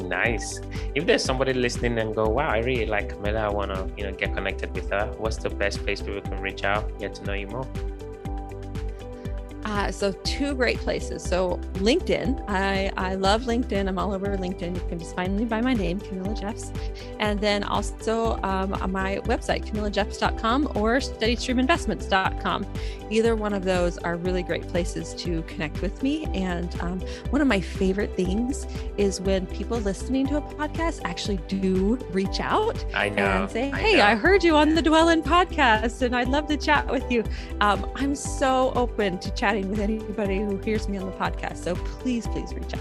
Nice. 0.08 0.60
If 0.94 1.06
there's 1.06 1.24
somebody 1.24 1.52
listening 1.52 1.98
and 1.98 2.14
go, 2.14 2.28
wow, 2.28 2.50
I 2.50 2.58
really 2.58 2.86
like 2.86 3.10
Camilla, 3.10 3.40
I 3.40 3.48
want 3.48 3.74
to, 3.74 3.90
you 3.96 4.04
know, 4.04 4.12
get 4.12 4.34
connected 4.34 4.74
with 4.74 4.90
her. 4.90 5.12
What's 5.18 5.38
the 5.38 5.50
best 5.50 5.82
place 5.84 6.00
people 6.00 6.20
can 6.20 6.40
reach 6.40 6.64
out, 6.64 6.98
get 6.98 7.14
to 7.16 7.24
know 7.24 7.32
you 7.32 7.46
more? 7.46 7.66
Uh, 9.64 9.90
so 9.90 10.12
two 10.24 10.54
great 10.54 10.78
places. 10.78 11.22
So 11.22 11.58
LinkedIn, 11.74 12.44
I, 12.48 12.92
I 12.96 13.14
love 13.14 13.42
LinkedIn. 13.42 13.88
I'm 13.88 13.98
all 13.98 14.12
over 14.12 14.36
LinkedIn. 14.36 14.74
You 14.74 14.82
can 14.88 14.98
just 14.98 15.16
find 15.16 15.36
me 15.36 15.44
by 15.44 15.60
my 15.60 15.72
name, 15.74 16.00
Camilla 16.00 16.34
Jeffs. 16.34 16.70
And 17.18 17.40
then 17.40 17.64
also 17.64 18.34
um, 18.42 18.74
on 18.74 18.92
my 18.92 19.18
website, 19.24 19.64
camillajeffs.com 19.66 20.72
or 20.74 20.98
steadystreaminvestments.com. 20.98 22.66
Either 23.10 23.36
one 23.36 23.52
of 23.52 23.64
those 23.64 23.98
are 23.98 24.16
really 24.16 24.42
great 24.42 24.66
places 24.68 25.14
to 25.14 25.42
connect 25.42 25.80
with 25.82 26.02
me. 26.02 26.24
And 26.34 26.74
um, 26.80 27.00
one 27.30 27.40
of 27.40 27.48
my 27.48 27.60
favorite 27.60 28.14
things 28.16 28.66
is 28.96 29.20
when 29.20 29.46
people 29.46 29.78
listening 29.78 30.26
to 30.28 30.36
a 30.38 30.42
podcast 30.42 31.00
actually 31.04 31.38
do 31.48 31.96
reach 32.10 32.40
out 32.40 32.84
I 32.94 33.08
know, 33.08 33.24
and 33.24 33.50
say, 33.50 33.70
I 33.72 33.78
Hey, 33.78 33.96
know. 33.96 34.04
I, 34.04 34.14
heard 34.14 34.42
you 34.42 34.56
on 34.56 34.74
the 34.74 34.82
Dwellin 34.82 35.22
podcast 35.22 36.02
and 36.02 36.14
I'd 36.16 36.28
love 36.28 36.46
to 36.48 36.56
chat 36.56 36.90
with 36.90 37.10
you. 37.10 37.24
Um, 37.60 37.90
I'm 37.94 38.14
so 38.14 38.72
open 38.74 39.18
to 39.18 39.30
chatting 39.54 39.70
with 39.70 39.80
anybody 39.80 40.38
who 40.38 40.56
hears 40.58 40.88
me 40.88 40.98
on 40.98 41.06
the 41.06 41.12
podcast. 41.12 41.58
So 41.58 41.74
please, 41.76 42.26
please 42.26 42.52
reach 42.52 42.74
out. 42.74 42.80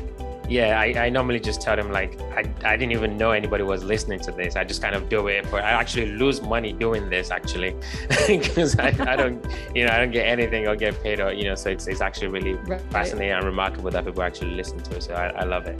Yeah, 0.49 0.79
I, 0.79 1.05
I 1.05 1.09
normally 1.09 1.39
just 1.39 1.61
tell 1.61 1.75
them 1.75 1.91
like 1.91 2.19
I, 2.37 2.43
I 2.65 2.75
didn't 2.75 2.91
even 2.91 3.17
know 3.17 3.31
anybody 3.31 3.63
was 3.63 3.83
listening 3.83 4.19
to 4.21 4.31
this. 4.31 4.55
I 4.55 4.63
just 4.65 4.81
kind 4.81 4.93
of 4.93 5.07
do 5.07 5.27
it, 5.27 5.49
but 5.49 5.63
I 5.63 5.69
actually 5.69 6.11
lose 6.13 6.41
money 6.41 6.73
doing 6.73 7.09
this 7.09 7.31
actually 7.31 7.75
because 8.27 8.77
I, 8.77 8.87
I 9.11 9.15
don't 9.15 9.45
you 9.73 9.85
know 9.85 9.91
I 9.93 9.97
don't 9.99 10.11
get 10.11 10.27
anything 10.27 10.67
or 10.67 10.75
get 10.75 11.01
paid 11.01 11.19
or 11.21 11.31
you 11.31 11.45
know 11.45 11.55
so 11.55 11.69
it's 11.69 11.87
it's 11.87 12.01
actually 12.01 12.27
really 12.27 12.53
Right. 12.55 12.81
fascinating 12.91 13.31
and 13.33 13.45
remarkable 13.45 13.89
that 13.91 14.03
people 14.05 14.21
actually 14.23 14.51
listen 14.55 14.79
to 14.79 14.97
it. 14.97 15.03
So 15.03 15.13
I, 15.13 15.27
I 15.29 15.43
love 15.45 15.65
it. 15.67 15.79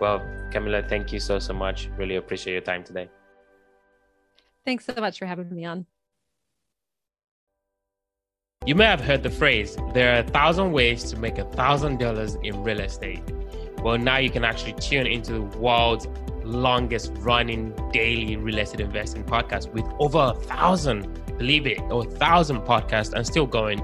Well, 0.00 0.22
Camilla, 0.52 0.82
thank 0.88 1.12
you 1.12 1.20
so 1.20 1.38
so 1.38 1.52
much. 1.52 1.90
Really 1.98 2.16
appreciate 2.16 2.54
your 2.54 2.62
time 2.62 2.82
today. 2.84 3.10
Thanks 4.64 4.86
so 4.86 4.94
much 4.98 5.18
for 5.18 5.26
having 5.26 5.54
me 5.54 5.64
on. 5.66 5.84
You 8.68 8.74
may 8.74 8.84
have 8.84 9.00
heard 9.00 9.22
the 9.22 9.30
phrase, 9.30 9.78
there 9.94 10.14
are 10.14 10.18
a 10.18 10.22
thousand 10.22 10.72
ways 10.72 11.02
to 11.04 11.18
make 11.18 11.38
a 11.38 11.44
thousand 11.44 11.98
dollars 11.98 12.36
in 12.42 12.62
real 12.62 12.80
estate. 12.80 13.22
Well, 13.78 13.96
now 13.96 14.18
you 14.18 14.28
can 14.28 14.44
actually 14.44 14.74
tune 14.74 15.06
into 15.06 15.32
the 15.32 15.40
world's 15.58 16.06
longest 16.44 17.12
running 17.20 17.72
daily 17.94 18.36
real 18.36 18.58
estate 18.58 18.80
investing 18.80 19.24
podcast 19.24 19.72
with 19.72 19.86
over 19.98 20.18
a 20.18 20.40
thousand, 20.40 21.08
believe 21.38 21.66
it, 21.66 21.80
or 21.90 22.06
a 22.06 22.10
thousand 22.10 22.60
podcasts 22.60 23.14
and 23.14 23.26
still 23.26 23.46
going. 23.46 23.80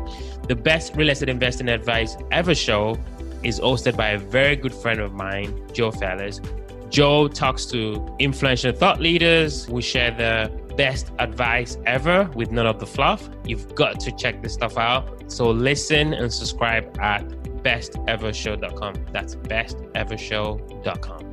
The 0.48 0.54
best 0.54 0.94
real 0.96 1.08
estate 1.08 1.30
investing 1.30 1.70
advice 1.70 2.18
ever 2.30 2.54
show 2.54 2.98
is 3.42 3.60
hosted 3.60 3.96
by 3.96 4.08
a 4.08 4.18
very 4.18 4.54
good 4.54 4.74
friend 4.74 5.00
of 5.00 5.14
mine, 5.14 5.66
Joe 5.72 5.92
Fairless. 5.92 6.42
Joe 6.90 7.26
talks 7.26 7.64
to 7.66 8.14
influential 8.18 8.72
thought 8.72 9.00
leaders. 9.00 9.66
We 9.66 9.80
share 9.80 10.10
the 10.10 10.52
best 10.76 11.12
advice 11.18 11.78
ever 11.87 12.30
with 12.34 12.50
none 12.50 12.66
of 12.66 12.78
the 12.78 12.87
fluff. 12.87 13.28
You've 13.44 13.74
got 13.74 14.00
to 14.00 14.12
check 14.12 14.42
this 14.42 14.54
stuff 14.54 14.76
out. 14.76 15.30
So 15.30 15.50
listen 15.50 16.14
and 16.14 16.32
subscribe 16.32 16.98
at 17.00 17.26
bestevershow.com. 17.62 18.94
That's 19.12 19.37
bestevershow.com. 19.37 21.23